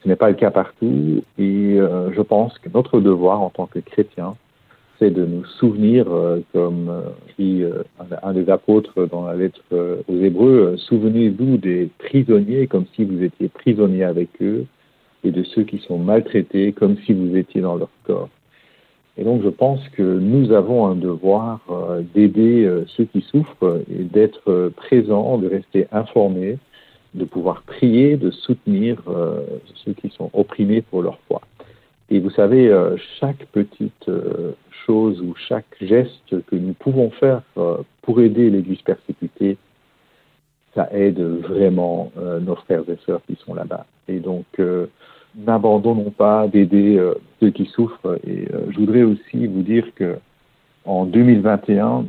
Ce 0.02 0.08
n'est 0.08 0.16
pas 0.16 0.30
le 0.30 0.36
cas 0.36 0.52
partout 0.52 1.22
et 1.38 1.76
euh, 1.78 2.14
je 2.14 2.22
pense 2.22 2.58
que 2.60 2.70
notre 2.74 3.02
devoir 3.02 3.42
en 3.42 3.50
tant 3.50 3.66
que 3.66 3.80
chrétiens, 3.80 4.38
c'est 5.00 5.12
de 5.12 5.26
nous 5.26 5.44
souvenir, 5.60 6.06
euh, 6.10 6.40
comme 6.54 6.90
dit 7.38 7.66
un, 8.24 8.32
des 8.32 8.50
apôtres 8.50 9.06
dans 9.08 9.26
la 9.26 9.36
lettre 9.36 9.60
aux 10.08 10.22
Hébreux, 10.22 10.78
souvenez-vous 10.78 11.58
des 11.58 11.90
prisonniers 12.00 12.68
comme 12.68 12.86
si 12.96 13.04
vous 13.04 13.22
étiez 13.22 13.50
prisonniers 13.50 14.06
avec 14.06 14.30
eux 14.42 14.66
et 15.26 15.32
de 15.32 15.44
ceux 15.44 15.64
qui 15.64 15.80
sont 15.80 15.98
maltraités 15.98 16.72
comme 16.72 16.96
si 17.06 17.12
vous 17.12 17.36
étiez 17.36 17.60
dans 17.60 17.76
leur 17.76 17.90
corps. 18.06 18.30
Et 19.18 19.24
donc 19.24 19.44
je 19.44 19.50
pense 19.50 19.80
que 19.90 20.02
nous 20.02 20.52
avons 20.52 20.88
un 20.88 20.96
devoir 20.96 21.62
d'aider 22.14 22.70
ceux 22.88 23.06
qui 23.06 23.22
souffrent 23.22 23.82
et 23.90 24.04
d'être 24.04 24.72
présents, 24.76 25.38
de 25.38 25.48
rester 25.48 25.88
informés 25.92 26.58
de 27.16 27.26
pouvoir 27.26 27.64
prier, 27.64 28.18
de 28.18 28.30
soutenir 28.30 29.02
euh, 29.08 29.46
ceux 29.84 29.94
qui 29.94 30.10
sont 30.10 30.30
opprimés 30.34 30.82
pour 30.82 31.02
leur 31.02 31.18
foi. 31.28 31.42
Et 32.10 32.20
vous 32.20 32.30
savez, 32.30 32.68
euh, 32.68 32.98
chaque 33.20 33.46
petite 33.48 34.08
euh, 34.10 34.52
chose 34.86 35.22
ou 35.22 35.34
chaque 35.36 35.66
geste 35.82 36.46
que 36.46 36.56
nous 36.56 36.74
pouvons 36.74 37.10
faire 37.10 37.42
pour 38.04 38.22
aider 38.22 38.52
l'Église 38.52 38.82
persécutée, 38.82 39.58
ça 40.76 40.90
aide 40.92 41.20
vraiment 41.20 42.12
nos 42.42 42.56
frères 42.56 42.84
et 42.88 42.98
sœurs 43.06 43.22
qui 43.26 43.36
sont 43.44 43.56
là-bas. 43.56 43.86
Et 44.08 44.20
donc, 44.20 44.46
n'abandonnons 45.38 46.12
pas 46.12 46.48
d'aider 46.48 47.02
ceux 47.40 47.50
qui 47.50 47.66
souffrent. 47.66 48.20
Et 48.26 48.48
je 48.70 48.78
voudrais 48.78 49.04
aussi 49.04 49.48
vous 49.48 49.62
dire 49.62 49.86
que 49.96 50.18
en 50.86 51.06
2021, 51.06 52.06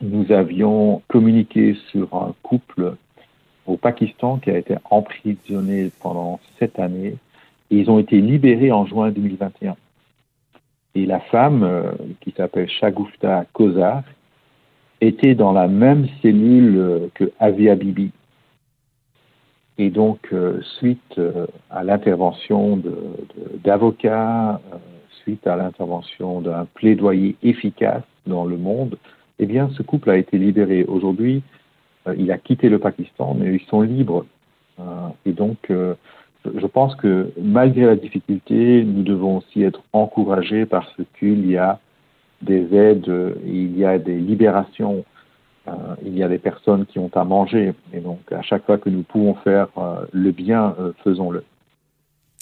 nous 0.00 0.32
avions 0.32 1.02
communiqué 1.08 1.76
sur 1.90 2.14
un 2.14 2.34
couple 2.42 2.94
au 3.66 3.76
Pakistan 3.76 4.38
qui 4.38 4.50
a 4.50 4.58
été 4.58 4.76
emprisonné 4.90 5.90
pendant 6.00 6.40
sept 6.58 6.78
années 6.78 7.16
ils 7.70 7.90
ont 7.90 7.98
été 7.98 8.20
libérés 8.20 8.72
en 8.72 8.86
juin 8.86 9.10
2021. 9.10 9.76
Et 10.94 11.06
la 11.06 11.20
femme, 11.20 11.64
euh, 11.64 11.92
qui 12.20 12.32
s'appelle 12.36 12.68
Shagufta 12.68 13.46
Kozar, 13.52 14.02
était 15.00 15.34
dans 15.34 15.52
la 15.52 15.66
même 15.66 16.06
cellule 16.22 16.76
euh, 16.76 17.08
que 17.14 17.32
Avia 17.40 17.74
Bibi. 17.74 18.12
Et 19.78 19.90
donc, 19.90 20.28
euh, 20.32 20.60
suite 20.78 21.20
à 21.70 21.82
l'intervention 21.82 22.80
d'avocats, 23.64 24.60
suite 25.22 25.46
à 25.46 25.56
l'intervention 25.56 26.40
d'un 26.40 26.66
plaidoyer 26.74 27.36
efficace 27.42 28.02
dans 28.26 28.44
le 28.44 28.56
monde, 28.56 28.98
eh 29.38 29.46
bien, 29.46 29.70
ce 29.76 29.82
couple 29.82 30.10
a 30.10 30.16
été 30.16 30.38
libéré. 30.38 30.84
Aujourd'hui, 30.84 31.42
euh, 32.06 32.14
il 32.18 32.30
a 32.30 32.38
quitté 32.38 32.68
le 32.68 32.78
Pakistan, 32.78 33.36
mais 33.38 33.54
ils 33.54 33.66
sont 33.68 33.80
libres. 33.80 34.26
Euh, 34.78 34.82
et 35.26 35.32
donc, 35.32 35.58
euh, 35.70 35.94
je 36.44 36.66
pense 36.66 36.94
que 36.96 37.32
malgré 37.40 37.86
la 37.86 37.96
difficulté, 37.96 38.84
nous 38.84 39.02
devons 39.02 39.38
aussi 39.38 39.62
être 39.62 39.82
encouragés 39.92 40.66
parce 40.66 40.94
qu'il 41.18 41.50
y 41.50 41.56
a 41.56 41.80
des 42.42 42.74
aides, 42.74 43.10
il 43.46 43.78
y 43.78 43.84
a 43.84 43.98
des 43.98 44.16
libérations, 44.16 45.04
il 46.04 46.16
y 46.16 46.22
a 46.22 46.28
des 46.28 46.38
personnes 46.38 46.86
qui 46.86 46.98
ont 46.98 47.10
à 47.14 47.24
manger. 47.24 47.72
Et 47.92 48.00
donc, 48.00 48.20
à 48.32 48.42
chaque 48.42 48.66
fois 48.66 48.78
que 48.78 48.90
nous 48.90 49.02
pouvons 49.02 49.34
faire 49.36 49.68
le 50.12 50.30
bien, 50.30 50.74
faisons-le. 51.02 51.42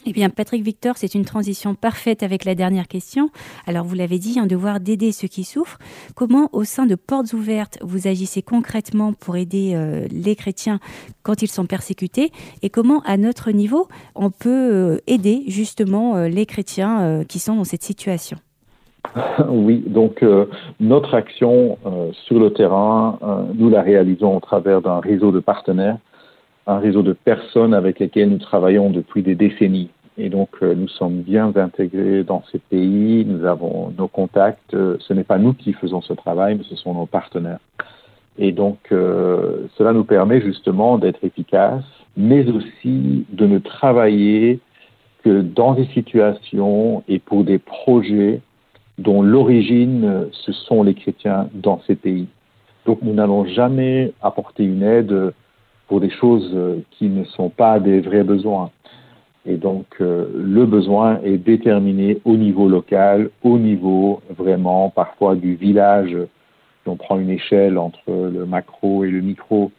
Eh 0.05 0.13
bien, 0.13 0.31
Patrick 0.31 0.65
Victor, 0.65 0.97
c'est 0.99 1.15
une 1.15 1.25
transition 1.25 1.77
parfaite 1.77 2.25
avec 2.25 2.45
la 2.45 2.57
dernière 2.57 2.89
question. 2.89 3.31
Alors, 3.67 3.85
vous 3.85 3.95
l'avez 3.95 4.19
dit, 4.19 4.41
un 4.41 4.47
devoir 4.47 4.81
d'aider 4.81 5.13
ceux 5.13 5.29
qui 5.29 5.45
souffrent. 5.45 5.79
Comment, 6.17 6.49
au 6.53 6.65
sein 6.65 6.87
de 6.87 6.97
Portes 6.97 7.33
Ouvertes, 7.33 7.79
vous 7.83 8.09
agissez 8.09 8.43
concrètement 8.43 9.13
pour 9.13 9.37
aider 9.37 9.75
euh, 9.75 10.09
les 10.11 10.35
chrétiens 10.35 10.81
quand 11.23 11.43
ils 11.43 11.51
sont 11.51 11.67
persécutés? 11.67 12.33
Et 12.63 12.71
comment, 12.71 13.01
à 13.03 13.17
notre 13.17 13.53
niveau, 13.53 13.89
on 14.17 14.31
peut 14.31 14.49
euh, 14.73 14.99
aider 15.07 15.45
justement 15.47 16.17
euh, 16.17 16.29
les 16.29 16.47
chrétiens 16.47 17.23
qui 17.29 17.39
sont 17.39 17.55
dans 17.55 17.65
cette 17.65 17.85
situation? 17.85 18.39
oui, 19.49 19.83
donc 19.87 20.25
notre 20.81 21.15
action 21.15 21.79
sur 22.13 22.39
le 22.39 22.53
terrain, 22.53 23.19
nous 23.55 23.69
la 23.69 23.83
réalisons 23.83 24.37
au 24.37 24.41
travers 24.41 24.81
d'un 24.81 25.01
réseau 25.01 25.33
de 25.33 25.41
partenaires 25.41 25.99
un 26.67 26.79
réseau 26.79 27.03
de 27.03 27.13
personnes 27.13 27.75
avec 27.75 27.99
lesquelles 27.99 28.31
nous 28.31 28.39
travaillons 28.39 28.91
depuis 28.91 29.23
des 29.23 29.35
décennies. 29.35 29.91
Et 30.19 30.29
donc, 30.29 30.51
euh, 30.63 30.75
nous 30.75 30.89
sommes 30.89 31.23
bien 31.23 31.53
intégrés 31.57 32.23
dans 32.23 32.43
ces 32.53 32.59
pays, 32.59 33.25
nous 33.25 33.45
avons 33.47 33.93
nos 33.97 34.09
contacts. 34.09 34.75
Euh, 34.75 34.97
ce 35.01 35.15
n'est 35.15 35.25
pas 35.25 35.39
nous 35.39 35.55
qui 35.55 35.73
faisons 35.73 36.03
ce 36.03 36.13
travail, 36.13 36.57
mais 36.57 36.65
ce 36.69 36.77
sont 36.77 36.95
nos 36.95 37.07
partenaires. 37.07 37.61
Et 38.39 38.53
donc, 38.53 38.79
euh, 38.93 39.67
cela 39.77 39.93
nous 39.93 40.05
permet 40.05 40.41
justement 40.41 40.99
d'être 40.99 41.25
efficaces, 41.25 41.85
mais 42.17 42.47
aussi 42.51 43.27
de 43.31 43.47
ne 43.47 43.59
travailler 43.59 44.61
que 45.25 45.41
dans 45.41 45.75
des 45.75 45.87
situations 45.87 47.03
et 47.09 47.19
pour 47.19 47.45
des 47.45 47.59
projets 47.59 48.41
dont 49.03 49.23
l'origine, 49.23 50.29
ce 50.33 50.53
sont 50.53 50.83
les 50.83 50.95
chrétiens 50.95 51.49
dans 51.55 51.81
ces 51.87 51.97
pays. 51.97 52.29
Donc, 52.87 52.99
nous 53.03 53.13
n'allons 53.13 53.45
jamais 53.47 54.13
apporter 54.23 54.65
une 54.65 54.83
aide 54.83 55.33
pour 55.89 56.01
des 56.01 56.11
choses 56.11 56.51
euh, 56.55 56.81
qui 56.93 57.09
ne 57.09 57.25
sont 57.25 57.51
pas 57.51 57.79
des 57.79 58.01
vrais 58.01 58.25
besoins. 58.25 58.71
Et 59.45 59.57
donc, 59.57 59.87
euh, 60.01 60.27
le 60.37 60.67
besoin 60.67 61.21
est 61.23 61.39
déterminé 61.39 62.19
au 62.25 62.37
niveau 62.37 62.69
local, 62.69 63.31
au 63.43 63.59
niveau 63.59 64.21
vraiment 64.31 64.91
parfois 64.91 65.35
du 65.35 65.55
village. 65.55 66.17
On 66.87 66.97
prend 66.97 67.19
une 67.19 67.31
échelle 67.31 67.79
entre 67.79 68.01
le 68.09 68.45
macro 68.47 69.05
et 69.05 69.11
le 69.11 69.21
micro. 69.21 69.71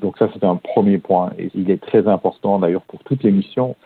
Donc 0.00 0.16
ça, 0.18 0.28
c'est 0.32 0.44
un 0.44 0.56
premier 0.56 0.98
point. 0.98 1.32
Et 1.38 1.50
il 1.54 1.70
est 1.70 1.80
très 1.80 2.06
important 2.06 2.58
d'ailleurs 2.58 2.82
pour 2.82 3.02
toutes 3.04 3.22
les 3.22 3.32
missions. 3.32 3.76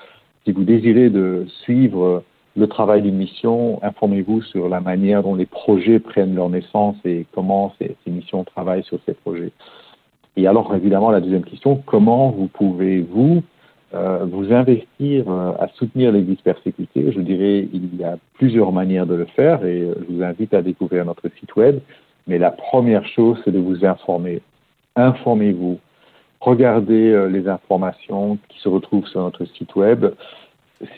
Si 0.44 0.52
vous 0.52 0.64
désirez 0.64 1.08
de 1.08 1.46
suivre 1.64 2.22
le 2.54 2.66
travail 2.66 3.02
d'une 3.02 3.16
mission, 3.16 3.82
informez-vous 3.82 4.42
sur 4.42 4.68
la 4.68 4.80
manière 4.80 5.22
dont 5.22 5.34
les 5.34 5.46
projets 5.46 5.98
prennent 5.98 6.34
leur 6.34 6.50
naissance 6.50 6.96
et 7.04 7.26
comment 7.32 7.74
ces, 7.78 7.96
missions 8.06 8.44
travaillent 8.44 8.84
sur 8.84 8.98
ces 9.06 9.14
projets. 9.14 9.52
Et 10.36 10.46
alors, 10.46 10.74
évidemment, 10.74 11.10
la 11.10 11.20
deuxième 11.20 11.44
question, 11.44 11.82
comment 11.86 12.30
vous 12.30 12.48
pouvez, 12.48 13.00
vous, 13.00 13.42
euh, 13.94 14.26
vous 14.30 14.52
investir 14.52 15.30
euh, 15.30 15.52
à 15.58 15.68
soutenir 15.74 16.12
l'Église 16.12 16.40
persécutée 16.42 17.12
Je 17.12 17.20
dirais, 17.20 17.68
il 17.72 17.96
y 17.96 18.04
a 18.04 18.18
plusieurs 18.34 18.72
manières 18.72 19.06
de 19.06 19.14
le 19.14 19.26
faire 19.26 19.64
et 19.64 19.82
euh, 19.82 19.94
je 20.00 20.14
vous 20.14 20.22
invite 20.22 20.52
à 20.52 20.60
découvrir 20.60 21.06
notre 21.06 21.28
site 21.38 21.56
web. 21.56 21.80
Mais 22.26 22.38
la 22.38 22.50
première 22.50 23.06
chose, 23.06 23.38
c'est 23.44 23.50
de 23.50 23.58
vous 23.58 23.84
informer. 23.84 24.42
Informez-vous. 24.96 25.78
Regardez 26.40 27.28
les 27.30 27.48
informations 27.48 28.36
qui 28.48 28.58
se 28.60 28.68
retrouvent 28.68 29.06
sur 29.06 29.20
notre 29.20 29.44
site 29.44 29.74
web. 29.76 30.06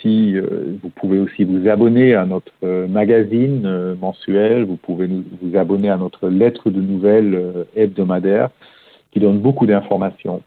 Si 0.01 0.35
vous 0.39 0.89
pouvez 0.95 1.19
aussi 1.19 1.45
vous 1.45 1.69
abonner 1.69 2.15
à 2.15 2.25
notre 2.25 2.87
magazine 2.89 3.95
mensuel, 4.01 4.65
vous 4.65 4.77
pouvez 4.77 5.07
vous 5.07 5.57
abonner 5.57 5.91
à 5.91 5.97
notre 5.97 6.29
lettre 6.29 6.71
de 6.71 6.81
nouvelles 6.81 7.67
hebdomadaire 7.77 8.51
qui 9.13 9.21
donne 9.21 9.39
beaucoup 9.39 9.67
d'informations. 9.67 10.43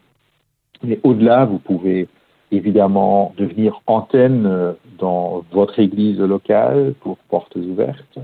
Mais 0.82 1.00
au-delà, 1.02 1.44
vous 1.44 1.58
pouvez 1.58 2.08
évidemment 2.52 3.34
devenir 3.36 3.80
antenne 3.86 4.46
euh, 4.46 4.72
dans 4.98 5.44
votre 5.52 5.78
église 5.78 6.20
locale 6.20 6.94
pour 7.00 7.18
portes 7.28 7.56
ouvertes. 7.56 8.18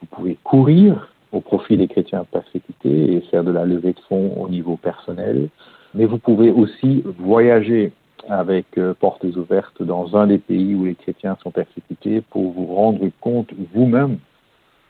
Vous 0.00 0.06
pouvez 0.10 0.36
courir 0.44 1.12
au 1.32 1.40
profit 1.40 1.76
des 1.76 1.88
chrétiens 1.88 2.24
persécutés 2.30 3.14
et 3.14 3.20
faire 3.30 3.44
de 3.44 3.50
la 3.50 3.64
levée 3.64 3.92
de 3.92 4.00
fonds 4.08 4.32
au 4.40 4.48
niveau 4.48 4.76
personnel. 4.76 5.48
Mais 5.94 6.04
vous 6.04 6.18
pouvez 6.18 6.50
aussi 6.50 7.02
voyager 7.18 7.92
avec 8.28 8.66
euh, 8.78 8.94
portes 8.94 9.24
ouvertes 9.24 9.82
dans 9.82 10.16
un 10.16 10.26
des 10.26 10.38
pays 10.38 10.74
où 10.74 10.84
les 10.84 10.94
chrétiens 10.94 11.36
sont 11.42 11.50
persécutés 11.50 12.20
pour 12.20 12.52
vous 12.52 12.66
rendre 12.66 13.06
compte 13.20 13.50
vous-même 13.74 14.18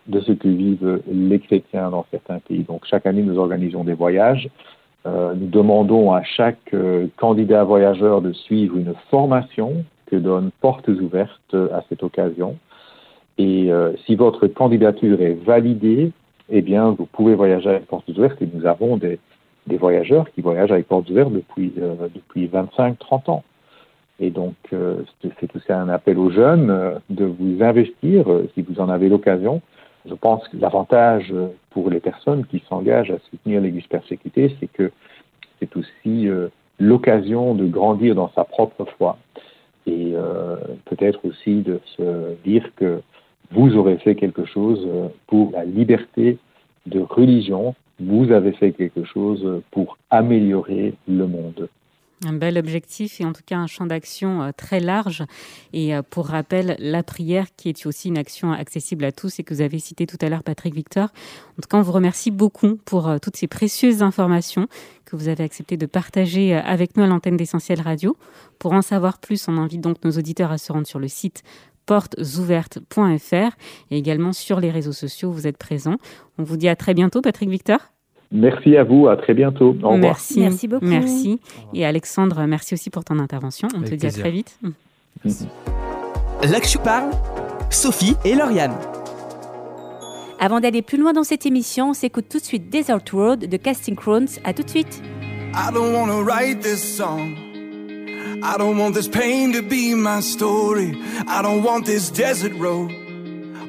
de 0.06 0.20
ce 0.20 0.32
que 0.32 0.48
vivent 0.48 1.02
les 1.10 1.38
chrétiens 1.38 1.90
dans 1.90 2.06
certains 2.10 2.38
pays. 2.38 2.64
Donc 2.64 2.86
chaque 2.86 3.06
année, 3.06 3.22
nous 3.22 3.38
organisons 3.38 3.84
des 3.84 3.94
voyages 3.94 4.48
euh, 5.06 5.34
nous 5.34 5.46
demandons 5.46 6.12
à 6.12 6.22
chaque 6.22 6.74
euh, 6.74 7.06
candidat 7.16 7.64
voyageur 7.64 8.20
de 8.20 8.32
suivre 8.32 8.76
une 8.76 8.94
formation 9.10 9.84
que 10.06 10.16
donne 10.16 10.50
Portes 10.60 10.88
Ouvertes 10.88 11.54
à 11.72 11.82
cette 11.88 12.02
occasion. 12.02 12.56
Et 13.38 13.70
euh, 13.70 13.92
si 14.04 14.16
votre 14.16 14.48
candidature 14.48 15.20
est 15.22 15.38
validée, 15.44 16.10
eh 16.50 16.62
bien, 16.62 16.90
vous 16.90 17.06
pouvez 17.06 17.34
voyager 17.34 17.68
avec 17.70 17.86
Portes 17.86 18.08
Ouvertes 18.08 18.42
et 18.42 18.48
nous 18.52 18.66
avons 18.66 18.96
des, 18.96 19.18
des 19.68 19.76
voyageurs 19.76 20.30
qui 20.32 20.40
voyagent 20.40 20.72
avec 20.72 20.88
Portes 20.88 21.08
Ouvertes 21.10 21.32
depuis, 21.32 21.72
depuis 22.14 22.46
25-30 22.48 23.30
ans. 23.30 23.44
Et 24.20 24.30
donc, 24.30 24.54
c'est 24.70 25.56
aussi 25.56 25.72
un 25.72 25.88
appel 25.88 26.18
aux 26.18 26.30
jeunes 26.30 27.00
de 27.08 27.24
vous 27.24 27.62
investir, 27.62 28.26
si 28.54 28.62
vous 28.62 28.80
en 28.80 28.88
avez 28.88 29.08
l'occasion, 29.08 29.62
je 30.08 30.14
pense 30.14 30.46
que 30.48 30.56
l'avantage 30.56 31.32
pour 31.70 31.90
les 31.90 32.00
personnes 32.00 32.46
qui 32.46 32.62
s'engagent 32.68 33.10
à 33.10 33.18
soutenir 33.30 33.60
l'Église 33.60 33.86
persécutée, 33.86 34.54
c'est 34.58 34.66
que 34.66 34.90
c'est 35.60 35.76
aussi 35.76 36.28
euh, 36.28 36.48
l'occasion 36.78 37.54
de 37.54 37.66
grandir 37.66 38.14
dans 38.14 38.30
sa 38.34 38.44
propre 38.44 38.84
foi 38.96 39.18
et 39.86 40.12
euh, 40.14 40.56
peut-être 40.84 41.20
aussi 41.26 41.62
de 41.62 41.80
se 41.96 42.34
dire 42.44 42.64
que 42.76 43.00
vous 43.50 43.76
aurez 43.76 43.96
fait 43.96 44.14
quelque 44.14 44.44
chose 44.44 44.86
pour 45.26 45.52
la 45.52 45.64
liberté 45.64 46.36
de 46.86 47.00
religion, 47.00 47.74
vous 48.00 48.30
avez 48.32 48.52
fait 48.52 48.72
quelque 48.72 49.04
chose 49.04 49.62
pour 49.70 49.98
améliorer 50.10 50.94
le 51.06 51.26
monde. 51.26 51.68
Un 52.26 52.32
bel 52.32 52.58
objectif 52.58 53.20
et 53.20 53.24
en 53.24 53.32
tout 53.32 53.42
cas 53.46 53.56
un 53.56 53.68
champ 53.68 53.86
d'action 53.86 54.42
euh, 54.42 54.50
très 54.56 54.80
large. 54.80 55.22
Et 55.72 55.94
euh, 55.94 56.02
pour 56.02 56.26
rappel, 56.26 56.74
la 56.80 57.04
prière 57.04 57.46
qui 57.56 57.68
est 57.68 57.86
aussi 57.86 58.08
une 58.08 58.18
action 58.18 58.50
accessible 58.50 59.04
à 59.04 59.12
tous 59.12 59.38
et 59.38 59.44
que 59.44 59.54
vous 59.54 59.60
avez 59.60 59.78
cité 59.78 60.04
tout 60.04 60.16
à 60.20 60.28
l'heure, 60.28 60.42
Patrick 60.42 60.74
Victor. 60.74 61.10
En 61.52 61.62
tout 61.62 61.68
cas, 61.70 61.78
on 61.78 61.82
vous 61.82 61.92
remercie 61.92 62.32
beaucoup 62.32 62.76
pour 62.84 63.08
euh, 63.08 63.18
toutes 63.18 63.36
ces 63.36 63.46
précieuses 63.46 64.02
informations 64.02 64.66
que 65.04 65.14
vous 65.14 65.28
avez 65.28 65.44
accepté 65.44 65.76
de 65.76 65.86
partager 65.86 66.54
avec 66.54 66.96
nous 66.96 67.04
à 67.04 67.06
l'antenne 67.06 67.36
d'Essentiel 67.36 67.80
Radio. 67.80 68.16
Pour 68.58 68.72
en 68.72 68.82
savoir 68.82 69.18
plus, 69.18 69.46
on 69.46 69.56
invite 69.56 69.80
donc 69.80 70.04
nos 70.04 70.10
auditeurs 70.10 70.50
à 70.50 70.58
se 70.58 70.72
rendre 70.72 70.88
sur 70.88 70.98
le 70.98 71.08
site 71.08 71.44
portesouvertes.fr 71.88 73.56
et 73.90 73.96
également 73.96 74.32
sur 74.34 74.60
les 74.60 74.70
réseaux 74.70 74.92
sociaux, 74.92 75.30
vous 75.32 75.46
êtes 75.46 75.56
présents. 75.56 75.96
On 76.38 76.42
vous 76.42 76.58
dit 76.58 76.68
à 76.68 76.76
très 76.76 76.92
bientôt, 76.92 77.22
Patrick 77.22 77.48
Victor. 77.48 77.78
Merci 78.30 78.76
à 78.76 78.84
vous, 78.84 79.08
à 79.08 79.16
très 79.16 79.32
bientôt. 79.32 79.70
Au 79.82 79.88
revoir. 79.88 79.98
Merci, 79.98 80.40
merci 80.40 80.68
beaucoup. 80.68 80.84
Merci. 80.84 81.40
Et 81.72 81.86
Alexandre, 81.86 82.44
merci 82.46 82.74
aussi 82.74 82.90
pour 82.90 83.04
ton 83.04 83.18
intervention. 83.18 83.68
On 83.74 83.80
te 83.80 83.94
dit 83.94 84.06
à 84.06 84.10
très 84.10 84.30
vite. 84.30 84.60
Là 85.24 86.60
que 86.60 86.68
je 86.68 86.78
parle, 86.78 87.10
Sophie 87.70 88.14
et 88.24 88.34
Lauriane. 88.34 88.74
Avant 90.38 90.60
d'aller 90.60 90.82
plus 90.82 90.98
loin 90.98 91.14
dans 91.14 91.24
cette 91.24 91.46
émission, 91.46 91.90
on 91.90 91.94
s'écoute 91.94 92.26
tout 92.30 92.38
de 92.38 92.44
suite 92.44 92.68
Desert 92.68 93.00
Road 93.12 93.40
de 93.40 93.56
Casting 93.56 93.96
Crowns. 93.96 94.28
À 94.44 94.52
tout 94.52 94.62
de 94.62 94.70
suite. 94.70 95.02
I 95.54 95.72
don't 95.72 95.94
want 95.94 96.08
to 96.08 96.22
write 96.22 96.60
this 96.60 96.80
song. 96.96 97.47
I 98.42 98.56
don't 98.56 98.78
want 98.78 98.94
this 98.94 99.08
pain 99.08 99.52
to 99.52 99.62
be 99.62 99.94
my 99.94 100.20
story. 100.20 101.00
I 101.26 101.42
don't 101.42 101.62
want 101.62 101.86
this 101.86 102.10
desert 102.10 102.52
road. 102.54 102.92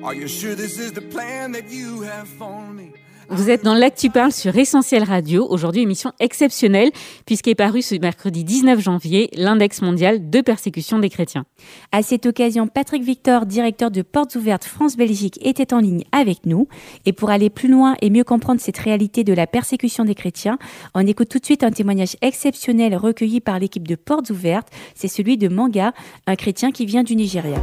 Are 0.03 0.13
you 0.13 0.27
sure 0.27 0.55
this 0.55 0.79
is 0.79 0.93
the 0.93 1.01
plan 1.01 1.51
that 1.53 1.69
you 1.69 2.01
have 2.01 2.27
for 2.27 2.67
me? 2.67 2.93
Vous 3.31 3.51
êtes 3.51 3.63
dans 3.63 3.75
l'Actu 3.75 4.09
Parle 4.09 4.31
sur 4.31 4.57
Essentiel 4.57 5.03
Radio. 5.03 5.45
Aujourd'hui, 5.47 5.83
émission 5.83 6.11
exceptionnelle 6.19 6.89
puisqu'est 7.27 7.53
paru 7.53 7.83
ce 7.83 7.93
mercredi 7.93 8.43
19 8.43 8.79
janvier 8.79 9.29
l'index 9.35 9.83
mondial 9.83 10.31
de 10.31 10.41
persécution 10.41 10.97
des 10.97 11.09
chrétiens. 11.09 11.45
À 11.91 12.01
cette 12.01 12.25
occasion, 12.25 12.65
Patrick 12.67 13.03
Victor, 13.03 13.45
directeur 13.45 13.91
de 13.91 14.01
Portes 14.01 14.33
Ouvertes 14.35 14.65
France-Belgique, 14.65 15.37
était 15.43 15.75
en 15.75 15.79
ligne 15.79 16.05
avec 16.11 16.47
nous. 16.47 16.67
Et 17.05 17.13
pour 17.13 17.29
aller 17.29 17.51
plus 17.51 17.69
loin 17.69 17.95
et 18.01 18.09
mieux 18.09 18.23
comprendre 18.23 18.59
cette 18.61 18.79
réalité 18.79 19.23
de 19.23 19.33
la 19.33 19.45
persécution 19.45 20.05
des 20.05 20.15
chrétiens, 20.15 20.57
on 20.95 21.05
écoute 21.05 21.29
tout 21.29 21.39
de 21.39 21.45
suite 21.45 21.63
un 21.63 21.71
témoignage 21.71 22.17
exceptionnel 22.23 22.95
recueilli 22.95 23.41
par 23.41 23.59
l'équipe 23.59 23.87
de 23.87 23.95
Portes 23.95 24.31
Ouvertes. 24.31 24.69
C'est 24.95 25.07
celui 25.07 25.37
de 25.37 25.49
Manga, 25.49 25.93
un 26.25 26.35
chrétien 26.35 26.71
qui 26.71 26.87
vient 26.87 27.03
du 27.03 27.15
Nigeria. 27.15 27.59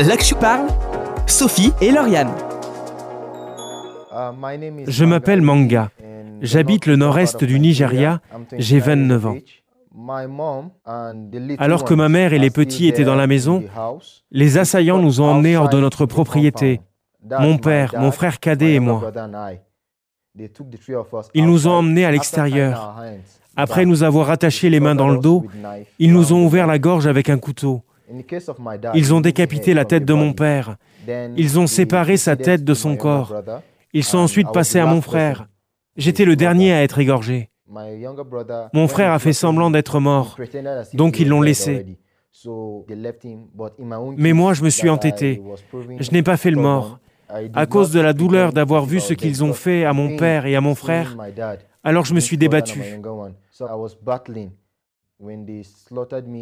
L'Actu 0.00 0.34
Parle, 0.34 0.68
Sophie 1.26 1.72
et 1.82 1.90
Lauriane. 1.90 2.45
Je 4.86 5.04
m'appelle 5.04 5.42
Manga. 5.42 5.90
J'habite 6.42 6.86
le 6.86 6.96
nord-est 6.96 7.44
du 7.44 7.58
Nigeria. 7.58 8.20
J'ai 8.56 8.78
29 8.78 9.26
ans. 9.26 9.36
Alors 11.58 11.84
que 11.84 11.94
ma 11.94 12.08
mère 12.08 12.32
et 12.32 12.38
les 12.38 12.50
petits 12.50 12.86
étaient 12.86 13.04
dans 13.04 13.14
la 13.14 13.26
maison, 13.26 13.64
les 14.30 14.58
assaillants 14.58 14.98
nous 14.98 15.20
ont 15.20 15.26
emmenés 15.26 15.56
hors 15.56 15.68
de 15.68 15.80
notre 15.80 16.06
propriété. 16.06 16.80
Mon 17.40 17.58
père, 17.58 17.94
mon 17.98 18.12
frère 18.12 18.38
cadet 18.38 18.74
et 18.74 18.80
moi. 18.80 19.10
Ils 21.34 21.46
nous 21.46 21.66
ont 21.66 21.72
emmenés 21.72 22.04
à 22.04 22.10
l'extérieur. 22.10 23.02
Après 23.56 23.86
nous 23.86 24.02
avoir 24.02 24.30
attachés 24.30 24.68
les 24.68 24.80
mains 24.80 24.94
dans 24.94 25.08
le 25.08 25.18
dos, 25.18 25.46
ils 25.98 26.12
nous 26.12 26.32
ont 26.34 26.44
ouvert 26.44 26.66
la 26.66 26.78
gorge 26.78 27.06
avec 27.06 27.30
un 27.30 27.38
couteau. 27.38 27.82
Ils 28.94 29.14
ont 29.14 29.20
décapité 29.20 29.72
la 29.72 29.84
tête 29.84 30.04
de 30.04 30.12
mon 30.12 30.32
père. 30.34 30.76
Ils 31.36 31.58
ont 31.58 31.66
séparé 31.66 32.18
sa 32.18 32.36
tête 32.36 32.64
de 32.64 32.74
son 32.74 32.96
corps. 32.96 33.34
Ils 33.96 34.04
sont 34.04 34.18
ensuite 34.18 34.52
passés 34.52 34.78
à 34.78 34.84
mon 34.84 35.00
frère. 35.00 35.48
J'étais 35.96 36.26
le 36.26 36.36
dernier 36.36 36.70
à 36.74 36.82
être 36.82 36.98
égorgé. 36.98 37.48
Mon 38.74 38.88
frère 38.88 39.12
a 39.12 39.18
fait 39.18 39.32
semblant 39.32 39.70
d'être 39.70 40.00
mort, 40.00 40.36
donc 40.92 41.18
ils 41.18 41.26
l'ont 41.26 41.40
laissé. 41.40 41.96
Mais 44.18 44.34
moi, 44.34 44.52
je 44.52 44.62
me 44.62 44.68
suis 44.68 44.90
entêté. 44.90 45.42
Je 45.98 46.10
n'ai 46.10 46.22
pas 46.22 46.36
fait 46.36 46.50
le 46.50 46.60
mort. 46.60 46.98
À 47.54 47.64
cause 47.64 47.90
de 47.90 48.00
la 48.00 48.12
douleur 48.12 48.52
d'avoir 48.52 48.84
vu 48.84 49.00
ce 49.00 49.14
qu'ils 49.14 49.42
ont 49.42 49.54
fait 49.54 49.86
à 49.86 49.94
mon 49.94 50.16
père 50.18 50.44
et 50.44 50.54
à 50.54 50.60
mon 50.60 50.74
frère, 50.74 51.16
alors 51.82 52.04
je 52.04 52.12
me 52.12 52.20
suis 52.20 52.36
débattu. 52.36 52.82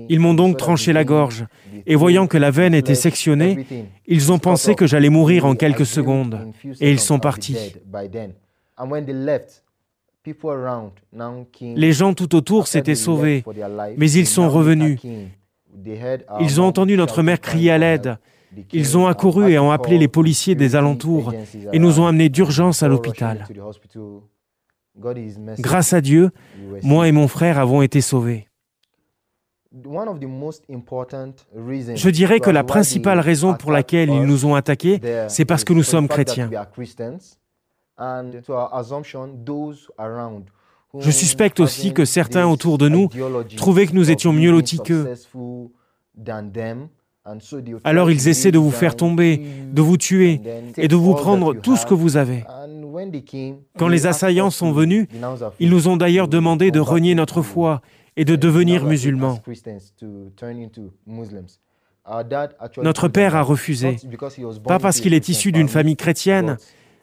Ils 0.09 0.21
m'ont 0.21 0.35
donc 0.35 0.57
tranché 0.57 0.93
la 0.93 1.05
gorge, 1.05 1.47
et 1.87 1.95
voyant 1.95 2.27
que 2.27 2.37
la 2.37 2.51
veine 2.51 2.75
était 2.75 2.97
sectionnée, 2.97 3.67
ils 4.07 4.33
ont 4.33 4.39
pensé 4.39 4.75
que 4.75 4.87
j'allais 4.87 5.11
mourir 5.11 5.47
en 5.47 5.55
quelques 5.55 5.87
secondes, 5.87 6.53
et 6.81 6.91
ils 6.91 6.99
sont 6.99 7.21
partis. 7.21 7.57
Les 11.61 11.93
gens 11.93 12.15
tout 12.15 12.35
autour 12.35 12.67
s'étaient 12.67 12.95
sauvés, 12.95 13.45
mais 13.97 14.11
ils 14.11 14.27
sont 14.27 14.49
revenus. 14.49 14.99
Ils 16.41 16.61
ont 16.61 16.65
entendu 16.65 16.97
notre 16.97 17.23
mère 17.23 17.41
crier 17.41 17.71
à 17.71 17.79
l'aide. 17.79 18.19
Ils 18.73 18.97
ont 18.97 19.07
accouru 19.07 19.51
et 19.51 19.59
ont 19.59 19.73
appelé 19.73 19.99
les 19.99 20.09
policiers 20.09 20.55
des 20.55 20.77
alentours 20.77 21.33
et 21.73 21.79
nous 21.79 22.01
ont 22.01 22.07
amenés 22.07 22.29
d'urgence 22.29 22.83
à 22.83 22.89
l'hôpital. 22.89 23.47
Grâce 25.59 25.93
à 25.93 26.01
Dieu, 26.01 26.31
moi 26.83 27.09
et 27.09 27.13
mon 27.13 27.29
frère 27.29 27.59
avons 27.59 27.83
été 27.83 28.01
sauvés. 28.01 28.47
Je 31.95 32.11
dirais 32.11 32.41
que 32.41 32.51
la 32.51 32.63
principale 32.63 33.19
raison 33.19 33.55
pour 33.55 33.73
laquelle 33.73 34.11
ils 34.11 34.25
nous 34.25 34.47
ont 34.47 34.55
attaqués, 34.55 35.01
c'est 35.29 35.45
parce 35.45 35.65
que 35.65 35.73
nous 35.73 35.83
sommes 35.83 36.07
chrétiens. 36.09 36.51
Je 40.97 41.11
suspecte 41.11 41.61
aussi 41.61 41.93
que 41.93 42.05
certains 42.05 42.47
autour 42.47 42.79
de 42.79 42.89
nous 42.89 43.09
trouvaient 43.57 43.87
que 43.87 43.95
nous 43.95 44.11
étions 44.11 44.33
mieux 44.33 44.53
lotis 44.53 44.79
qu'eux. 44.79 45.13
Alors 47.85 48.11
ils 48.11 48.29
essaient 48.29 48.53
de 48.53 48.59
vous 48.59 48.71
faire 48.71 48.95
tomber, 48.97 49.43
de 49.73 49.83
vous 49.83 49.97
tuer 49.97 50.41
et 50.77 50.89
de 50.89 50.97
vous 50.97 51.15
prendre 51.15 51.55
tout 51.55 51.77
ce 51.77 51.87
que 51.87 51.95
vous 51.95 52.17
avez. 52.17 52.45
Quand 53.79 53.89
les 53.89 54.07
assaillants 54.07 54.51
sont 54.51 54.73
venus, 54.73 55.09
ils 55.59 55.71
nous 55.71 55.89
ont 55.89 55.97
d'ailleurs 55.97 56.29
demandé 56.29 56.71
de 56.71 56.81
renier 56.81 57.15
notre 57.15 57.43
foi 57.43 57.81
et 58.17 58.25
de 58.25 58.37
devenir 58.37 58.85
musulmans. 58.85 59.41
Notre 62.83 63.09
père 63.09 63.35
a 63.35 63.43
refusé, 63.43 63.97
pas 64.65 64.79
parce 64.79 65.01
qu'il 65.01 65.15
est 65.15 65.29
issu 65.29 65.53
d'une 65.53 65.69
famille 65.69 65.97
chrétienne, 65.97 66.59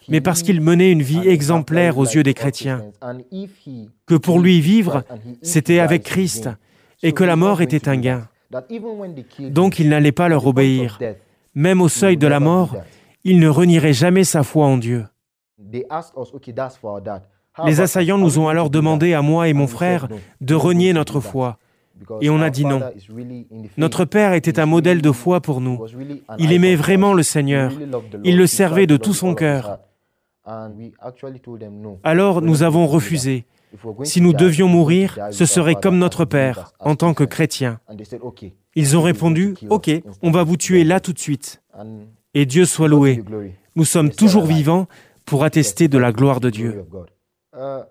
mais 0.08 0.22
parce 0.22 0.44
qu'il 0.44 0.62
menait 0.62 0.92
une 0.92 1.02
vie 1.02 1.28
exemplaire 1.28 1.98
aux 1.98 2.06
yeux 2.06 2.24
des 2.24 2.34
chrétiens, 2.34 2.84
que 4.06 4.16
pour 4.16 4.40
lui 4.40 4.62
vivre, 4.62 5.04
c'était 5.42 5.80
avec 5.80 6.04
Christ, 6.04 6.50
et 7.04 7.14
que 7.14 7.24
la 7.24 7.36
mort 7.36 7.62
était 7.62 7.90
un 7.90 7.98
gain. 7.98 8.28
Donc 9.40 9.80
il 9.80 9.90
n'allait 9.90 10.12
pas 10.12 10.30
leur 10.30 10.46
obéir. 10.46 11.00
Même 11.56 11.82
au 11.82 11.90
seuil 11.90 12.18
de 12.18 12.28
la 12.28 12.40
mort, 12.40 12.78
il 13.24 13.40
ne 13.40 13.48
renierait 13.48 13.94
jamais 13.94 14.24
sa 14.24 14.44
foi 14.44 14.66
en 14.66 14.78
Dieu. 14.78 15.06
Les 17.66 17.82
assaillants 17.82 18.18
nous 18.18 18.40
ont 18.40 18.48
alors 18.48 18.70
demandé 18.70 19.14
à 19.14 19.22
moi 19.22 19.48
et 19.48 19.54
mon 19.54 19.68
frère 19.68 20.08
de 20.40 20.56
renier 20.56 20.94
notre 20.94 21.20
foi. 21.20 21.58
Et 22.22 22.30
on 22.30 22.42
a 22.42 22.50
dit 22.50 22.66
non. 22.66 22.82
Notre 23.78 24.06
Père 24.06 24.34
était 24.34 24.60
un 24.60 24.66
modèle 24.66 25.02
de 25.02 25.12
foi 25.12 25.42
pour 25.42 25.62
nous. 25.62 25.80
Il 26.40 26.52
aimait 26.52 26.76
vraiment 26.76 27.14
le 27.14 27.24
Seigneur. 27.24 27.72
Il 28.24 28.38
le 28.38 28.48
servait 28.48 28.88
de 28.88 28.98
tout 28.98 29.14
son 29.14 29.36
cœur. 29.36 29.80
Alors 32.04 32.42
nous 32.42 32.64
avons 32.64 32.88
refusé. 32.88 33.46
Si 34.04 34.20
nous 34.20 34.34
devions 34.34 34.68
mourir, 34.68 35.18
ce 35.32 35.46
serait 35.46 35.76
comme 35.76 35.98
notre 35.98 36.26
Père, 36.26 36.74
en 36.80 36.96
tant 36.96 37.14
que 37.14 37.24
chrétien. 37.24 37.80
Ils 38.76 38.98
ont 38.98 39.02
répondu, 39.02 39.56
OK, 39.70 39.90
on 40.22 40.32
va 40.32 40.44
vous 40.44 40.58
tuer 40.58 40.84
là 40.84 41.00
tout 41.00 41.14
de 41.14 41.20
suite. 41.20 41.62
Et 42.34 42.46
Dieu 42.46 42.66
soit 42.66 42.88
loué. 42.88 43.24
Nous 43.76 43.86
sommes 43.86 44.10
toujours 44.10 44.46
vivants 44.46 44.88
pour 45.26 45.44
attester 45.44 45.88
de 45.88 45.98
la 45.98 46.12
gloire 46.12 46.40
de 46.40 46.50
Dieu. 46.50 46.84
Je 47.54 47.86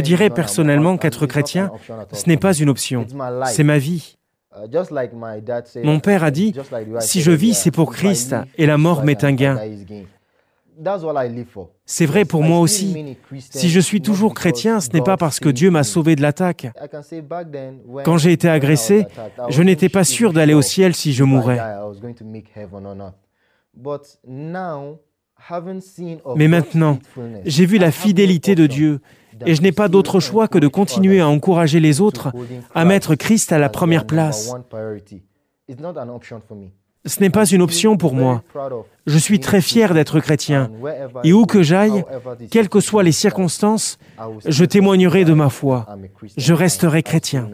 dirais 0.00 0.30
personnellement 0.30 0.96
qu'être 0.96 1.26
chrétien, 1.26 1.70
ce 2.12 2.28
n'est 2.28 2.36
pas 2.36 2.54
une 2.54 2.68
option, 2.68 3.06
c'est 3.46 3.64
ma 3.64 3.78
vie. 3.78 4.16
Mon 5.82 6.00
père 6.00 6.22
a 6.22 6.30
dit, 6.30 6.54
si 7.00 7.22
je 7.22 7.32
vis, 7.32 7.54
c'est 7.54 7.70
pour 7.70 7.92
Christ, 7.92 8.36
et 8.56 8.66
la 8.66 8.78
mort 8.78 9.04
m'est 9.04 9.24
un 9.24 9.32
gain. 9.32 9.58
C'est 11.86 12.06
vrai 12.06 12.24
pour 12.24 12.42
moi 12.42 12.58
aussi. 12.58 13.16
Si 13.38 13.68
je 13.68 13.80
suis 13.80 14.00
toujours 14.00 14.34
chrétien, 14.34 14.80
ce 14.80 14.90
n'est 14.90 15.02
pas 15.02 15.16
parce 15.16 15.38
que 15.38 15.48
Dieu 15.48 15.70
m'a 15.70 15.84
sauvé 15.84 16.16
de 16.16 16.22
l'attaque. 16.22 16.66
Quand 18.04 18.16
j'ai 18.16 18.32
été 18.32 18.48
agressé, 18.48 19.06
je 19.48 19.62
n'étais 19.62 19.88
pas 19.88 20.04
sûr 20.04 20.32
d'aller 20.32 20.54
au 20.54 20.62
ciel 20.62 20.94
si 20.94 21.12
je 21.12 21.24
mourais. 21.24 21.60
Mais 26.36 26.48
maintenant, 26.48 26.98
j'ai 27.44 27.66
vu 27.66 27.78
la 27.78 27.90
fidélité 27.90 28.54
de 28.54 28.66
Dieu 28.66 29.00
et 29.44 29.54
je 29.54 29.62
n'ai 29.62 29.72
pas 29.72 29.88
d'autre 29.88 30.20
choix 30.20 30.48
que 30.48 30.58
de 30.58 30.68
continuer 30.68 31.20
à 31.20 31.28
encourager 31.28 31.80
les 31.80 32.00
autres 32.00 32.32
à 32.74 32.84
mettre 32.84 33.14
Christ 33.14 33.52
à 33.52 33.58
la 33.58 33.68
première 33.68 34.06
place. 34.06 34.54
Ce 37.06 37.20
n'est 37.20 37.30
pas 37.30 37.44
une 37.44 37.60
option 37.60 37.96
pour 37.98 38.14
moi. 38.14 38.42
Je 39.06 39.18
suis 39.18 39.40
très 39.40 39.60
fier 39.60 39.92
d'être 39.92 40.20
chrétien. 40.20 40.70
Et 41.22 41.32
où 41.34 41.44
que 41.44 41.62
j'aille, 41.62 42.04
quelles 42.50 42.70
que 42.70 42.80
soient 42.80 43.02
les 43.02 43.12
circonstances, 43.12 43.98
je 44.46 44.64
témoignerai 44.64 45.24
de 45.24 45.34
ma 45.34 45.50
foi. 45.50 45.86
Je 46.36 46.54
resterai 46.54 47.02
chrétien. 47.02 47.50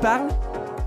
Parle 0.00 0.28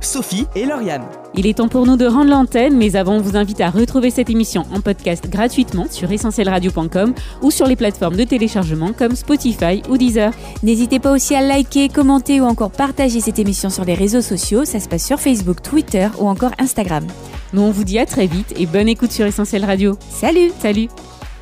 Sophie 0.01 0.45
et 0.55 0.65
Lauriane. 0.65 1.05
Il 1.33 1.47
est 1.47 1.57
temps 1.57 1.67
pour 1.67 1.85
nous 1.85 1.95
de 1.95 2.05
rendre 2.05 2.29
l'antenne, 2.29 2.77
mais 2.77 2.95
avant, 2.95 3.15
on 3.15 3.21
vous 3.21 3.37
invite 3.37 3.61
à 3.61 3.69
retrouver 3.69 4.09
cette 4.09 4.29
émission 4.29 4.65
en 4.73 4.81
podcast 4.81 5.29
gratuitement 5.29 5.87
sur 5.89 6.11
essentielradio.com 6.11 7.13
ou 7.41 7.51
sur 7.51 7.67
les 7.67 7.75
plateformes 7.75 8.15
de 8.15 8.23
téléchargement 8.23 8.91
comme 8.93 9.15
Spotify 9.15 9.81
ou 9.89 9.97
Deezer. 9.97 10.31
N'hésitez 10.63 10.99
pas 10.99 11.11
aussi 11.11 11.35
à 11.35 11.41
liker, 11.41 11.89
commenter 11.89 12.41
ou 12.41 12.45
encore 12.45 12.71
partager 12.71 13.21
cette 13.21 13.39
émission 13.39 13.69
sur 13.69 13.85
les 13.85 13.93
réseaux 13.93 14.21
sociaux. 14.21 14.65
Ça 14.65 14.79
se 14.79 14.89
passe 14.89 15.05
sur 15.05 15.19
Facebook, 15.19 15.61
Twitter 15.61 16.07
ou 16.19 16.27
encore 16.27 16.51
Instagram. 16.59 17.05
Nous, 17.53 17.61
on 17.61 17.71
vous 17.71 17.83
dit 17.83 17.99
à 17.99 18.05
très 18.05 18.27
vite 18.27 18.53
et 18.57 18.65
bonne 18.65 18.89
écoute 18.89 19.11
sur 19.11 19.25
Essentiel 19.25 19.65
Radio. 19.65 19.97
Salut 20.09 20.51
Salut 20.61 20.89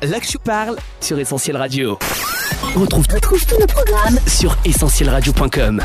L'Action 0.02 0.40
parle 0.42 0.76
sur 1.00 1.18
Essentiel 1.18 1.56
Radio. 1.56 1.98
On 2.76 2.80
retrouve, 2.80 3.06
tous 3.06 3.58
nos 3.58 3.66
programmes 3.66 4.18
sur 4.26 4.56
essentielradio.com. 4.64 5.82